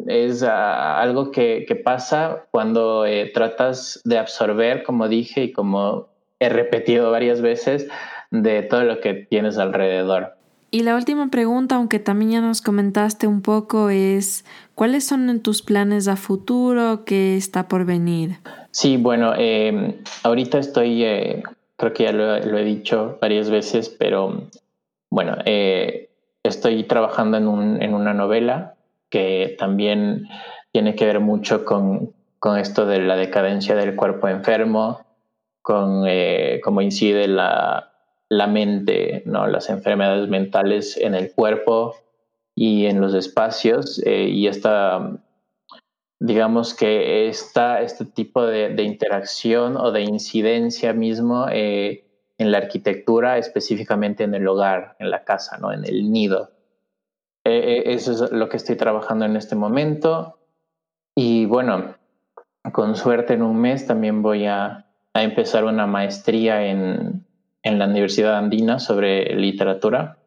es 0.07 0.43
ah, 0.43 1.01
algo 1.01 1.31
que, 1.31 1.65
pasa 1.83 2.45
cuando 2.51 3.05
eh, 3.05 3.31
tratas 3.33 4.01
de 4.03 4.17
absorber, 4.17 4.83
como 4.83 5.07
dije 5.07 5.43
y 5.45 5.51
como 5.51 6.07
he 6.39 6.49
repetido 6.49 7.11
varias 7.11 7.41
veces, 7.41 7.87
de 8.31 8.63
todo 8.63 8.83
lo 8.83 8.99
que 8.99 9.13
tienes 9.13 9.57
alrededor. 9.57 10.35
Y 10.73 10.83
la 10.83 10.95
última 10.95 11.29
pregunta, 11.29 11.75
aunque 11.75 11.99
también 11.99 12.31
ya 12.31 12.41
nos 12.41 12.61
comentaste 12.61 13.27
un 13.27 13.41
poco, 13.41 13.89
es 13.89 14.45
¿cuáles 14.73 15.05
son 15.05 15.41
tus 15.41 15.61
planes 15.61 16.07
a 16.07 16.15
futuro? 16.15 17.03
¿Qué 17.03 17.35
está 17.35 17.67
por 17.67 17.85
venir? 17.85 18.37
Sí, 18.71 18.95
bueno, 18.95 19.33
em, 19.35 19.95
ahorita 20.23 20.59
estoy, 20.59 21.03
eh, 21.03 21.43
creo 21.75 21.93
que 21.93 22.03
ya 22.03 22.13
lo, 22.13 22.57
he 22.57 22.63
dicho 22.63 23.17
varias 23.21 23.49
veces, 23.49 23.89
pero 23.89 24.43
bueno, 25.09 25.35
eh, 25.43 26.09
estoy 26.41 26.83
trabajando 26.85 27.37
en, 27.37 27.49
un, 27.49 27.81
en, 27.81 27.93
una 27.93 28.13
novela 28.13 28.75
que 29.11 29.55
también 29.59 30.27
tiene 30.71 30.95
que 30.95 31.05
ver 31.05 31.19
mucho 31.19 31.63
con, 31.65 32.13
con 32.39 32.57
esto 32.57 32.87
de 32.87 32.99
la 33.01 33.15
decadencia 33.15 33.75
del 33.75 33.95
cuerpo 33.95 34.27
enfermo, 34.27 35.05
con 35.61 36.05
eh, 36.07 36.59
cómo 36.63 36.81
incide 36.81 37.27
la, 37.27 37.91
la 38.29 38.47
mente, 38.47 39.23
¿no? 39.25 39.45
las 39.45 39.69
enfermedades 39.69 40.29
mentales 40.29 40.97
en 40.97 41.13
el 41.13 41.33
cuerpo 41.33 41.95
y 42.55 42.85
en 42.85 43.01
los 43.01 43.13
espacios 43.13 44.01
eh, 44.05 44.29
y 44.29 44.47
esta, 44.47 45.19
digamos 46.19 46.73
que 46.73 47.27
esta, 47.27 47.81
este 47.81 48.05
tipo 48.05 48.45
de, 48.45 48.81
interacción 48.83 49.75
o 49.77 49.91
de 49.91 50.03
incidencia 50.03 50.93
mismo 50.93 51.47
eh, 51.51 52.05
en 52.37 52.51
la 52.51 52.59
arquitectura, 52.59 53.37
específicamente 53.37 54.23
en 54.23 54.33
el 54.33 54.47
hogar, 54.47 54.95
en 54.99 55.11
la 55.11 55.25
casa, 55.25 55.57
¿no? 55.57 55.73
en 55.73 55.83
el 55.85 56.11
nido. 56.11 56.51
Eh, 57.43 57.83
eso 57.87 58.11
es 58.11 58.31
lo 58.31 58.49
que 58.49 58.57
estoy 58.57 58.75
trabajando 58.75 59.25
en 59.25 59.35
este 59.35 59.55
momento. 59.55 60.39
Y 61.15 61.45
bueno, 61.45 61.95
con 62.71 62.95
suerte 62.95 63.33
en 63.33 63.41
un 63.41 63.59
mes 63.59 63.87
también 63.87 64.21
voy 64.21 64.45
a 64.45 64.85
empezar 65.13 65.65
una 65.65 65.87
maestría 65.87 66.65
en 66.65 67.25
en 67.63 67.79
la 67.79 67.85
Universidad 67.85 68.37
Andina 68.37 68.79
sobre 68.79 69.35
literatura, 69.35 70.17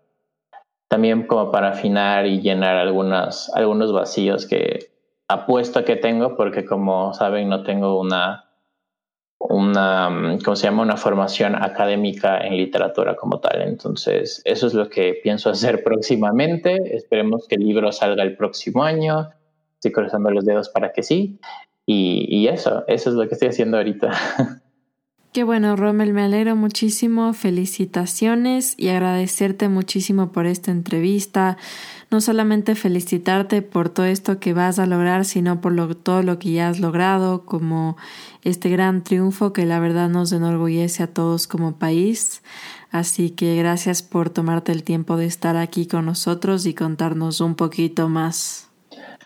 también 0.88 1.26
como 1.26 1.50
para 1.50 1.70
afinar 1.70 2.26
y 2.26 2.40
llenar 2.40 2.76
algunas, 2.76 3.50
algunos 3.54 3.92
vacíos 3.92 4.46
que 4.46 4.90
apuesto 5.28 5.80
a 5.80 5.84
que 5.84 5.96
tengo, 5.96 6.36
porque 6.36 6.64
como 6.64 7.12
saben 7.14 7.48
no 7.48 7.62
tengo 7.64 7.98
una, 7.98 8.43
una, 9.48 10.38
¿cómo 10.44 10.56
se 10.56 10.66
llama? 10.66 10.82
Una 10.82 10.96
formación 10.96 11.54
académica 11.54 12.38
en 12.38 12.56
literatura 12.56 13.14
como 13.14 13.40
tal. 13.40 13.62
Entonces, 13.62 14.40
eso 14.44 14.66
es 14.66 14.74
lo 14.74 14.88
que 14.88 15.20
pienso 15.22 15.50
hacer 15.50 15.82
próximamente. 15.84 16.96
Esperemos 16.96 17.46
que 17.46 17.56
el 17.56 17.64
libro 17.64 17.92
salga 17.92 18.22
el 18.22 18.36
próximo 18.36 18.82
año. 18.82 19.30
Estoy 19.74 19.92
cruzando 19.92 20.30
los 20.30 20.44
dedos 20.44 20.70
para 20.70 20.92
que 20.92 21.02
sí. 21.02 21.38
Y, 21.86 22.26
y 22.28 22.48
eso, 22.48 22.84
eso 22.86 23.10
es 23.10 23.16
lo 23.16 23.28
que 23.28 23.34
estoy 23.34 23.48
haciendo 23.48 23.76
ahorita. 23.76 24.10
Qué 25.34 25.42
bueno, 25.42 25.74
Rommel, 25.74 26.12
me 26.12 26.22
alegro 26.22 26.54
muchísimo. 26.54 27.32
Felicitaciones 27.32 28.74
y 28.76 28.90
agradecerte 28.90 29.68
muchísimo 29.68 30.30
por 30.30 30.46
esta 30.46 30.70
entrevista. 30.70 31.56
No 32.08 32.20
solamente 32.20 32.76
felicitarte 32.76 33.60
por 33.60 33.88
todo 33.88 34.06
esto 34.06 34.38
que 34.38 34.52
vas 34.52 34.78
a 34.78 34.86
lograr, 34.86 35.24
sino 35.24 35.60
por 35.60 35.96
todo 35.96 36.22
lo 36.22 36.38
que 36.38 36.52
ya 36.52 36.68
has 36.68 36.78
logrado, 36.78 37.44
como 37.46 37.96
este 38.44 38.68
gran 38.70 39.02
triunfo 39.02 39.52
que 39.52 39.66
la 39.66 39.80
verdad 39.80 40.08
nos 40.08 40.30
enorgullece 40.30 41.02
a 41.02 41.08
todos 41.08 41.48
como 41.48 41.78
país. 41.78 42.40
Así 42.92 43.30
que 43.30 43.56
gracias 43.56 44.04
por 44.04 44.30
tomarte 44.30 44.70
el 44.70 44.84
tiempo 44.84 45.16
de 45.16 45.26
estar 45.26 45.56
aquí 45.56 45.88
con 45.88 46.06
nosotros 46.06 46.64
y 46.64 46.74
contarnos 46.74 47.40
un 47.40 47.56
poquito 47.56 48.08
más. 48.08 48.68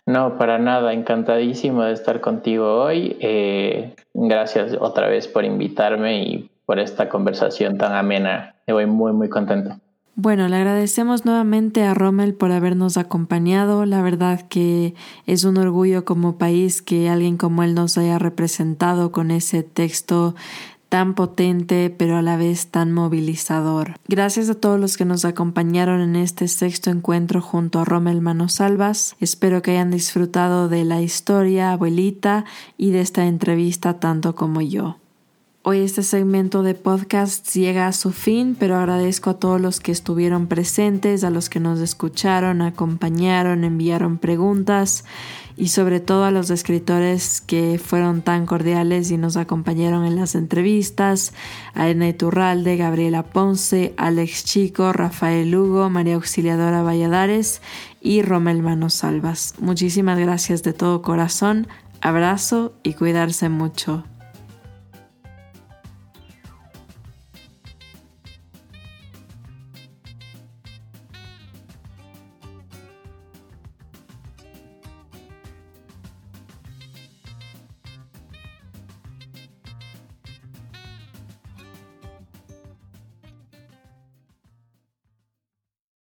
No, 0.08 0.38
para 0.38 0.58
nada, 0.58 0.94
encantadísimo 0.94 1.82
de 1.82 1.92
estar 1.92 2.22
contigo 2.22 2.82
hoy. 2.82 3.18
Eh, 3.20 3.94
gracias 4.14 4.74
otra 4.80 5.06
vez 5.06 5.28
por 5.28 5.44
invitarme 5.44 6.22
y 6.22 6.50
por 6.64 6.78
esta 6.78 7.10
conversación 7.10 7.76
tan 7.76 7.92
amena. 7.92 8.54
Me 8.66 8.72
voy 8.72 8.86
muy, 8.86 9.12
muy 9.12 9.28
contento. 9.28 9.76
Bueno, 10.14 10.48
le 10.48 10.56
agradecemos 10.56 11.26
nuevamente 11.26 11.84
a 11.84 11.92
Rommel 11.92 12.32
por 12.32 12.52
habernos 12.52 12.96
acompañado. 12.96 13.84
La 13.84 14.00
verdad 14.00 14.40
que 14.48 14.94
es 15.26 15.44
un 15.44 15.58
orgullo 15.58 16.06
como 16.06 16.38
país 16.38 16.80
que 16.80 17.10
alguien 17.10 17.36
como 17.36 17.62
él 17.62 17.74
nos 17.74 17.98
haya 17.98 18.18
representado 18.18 19.12
con 19.12 19.30
ese 19.30 19.62
texto 19.62 20.34
tan 20.88 21.14
potente 21.14 21.94
pero 21.96 22.16
a 22.16 22.22
la 22.22 22.36
vez 22.36 22.68
tan 22.68 22.92
movilizador. 22.92 23.94
Gracias 24.08 24.48
a 24.48 24.54
todos 24.54 24.80
los 24.80 24.96
que 24.96 25.04
nos 25.04 25.24
acompañaron 25.24 26.00
en 26.00 26.16
este 26.16 26.48
sexto 26.48 26.90
encuentro 26.90 27.40
junto 27.40 27.80
a 27.80 27.84
Rommel 27.84 28.20
Manosalvas. 28.20 29.16
Espero 29.20 29.62
que 29.62 29.72
hayan 29.72 29.90
disfrutado 29.90 30.68
de 30.68 30.84
la 30.84 31.02
historia, 31.02 31.72
abuelita, 31.72 32.44
y 32.76 32.90
de 32.90 33.00
esta 33.00 33.26
entrevista 33.26 34.00
tanto 34.00 34.34
como 34.34 34.60
yo. 34.60 34.96
Hoy 35.62 35.80
este 35.80 36.02
segmento 36.02 36.62
de 36.62 36.74
podcast 36.74 37.52
llega 37.52 37.88
a 37.88 37.92
su 37.92 38.12
fin, 38.12 38.56
pero 38.58 38.76
agradezco 38.76 39.30
a 39.30 39.38
todos 39.38 39.60
los 39.60 39.80
que 39.80 39.92
estuvieron 39.92 40.46
presentes, 40.46 41.24
a 41.24 41.30
los 41.30 41.50
que 41.50 41.60
nos 41.60 41.80
escucharon, 41.80 42.62
acompañaron, 42.62 43.64
enviaron 43.64 44.16
preguntas 44.16 45.04
y 45.58 45.68
sobre 45.68 45.98
todo 45.98 46.24
a 46.24 46.30
los 46.30 46.50
escritores 46.50 47.40
que 47.40 47.80
fueron 47.84 48.22
tan 48.22 48.46
cordiales 48.46 49.10
y 49.10 49.18
nos 49.18 49.36
acompañaron 49.36 50.04
en 50.04 50.14
las 50.14 50.36
entrevistas, 50.36 51.32
a 51.74 51.88
Edna 51.88 52.08
Iturralde, 52.08 52.76
Gabriela 52.76 53.24
Ponce, 53.24 53.92
Alex 53.96 54.44
Chico, 54.44 54.92
Rafael 54.92 55.50
Lugo, 55.50 55.90
María 55.90 56.14
Auxiliadora 56.14 56.82
Valladares 56.82 57.60
y 58.00 58.22
Romel 58.22 58.62
Manos 58.62 58.94
Salvas. 58.94 59.54
Muchísimas 59.58 60.18
gracias 60.18 60.62
de 60.62 60.72
todo 60.72 61.02
corazón, 61.02 61.66
abrazo 62.00 62.72
y 62.84 62.94
cuidarse 62.94 63.48
mucho. 63.48 64.04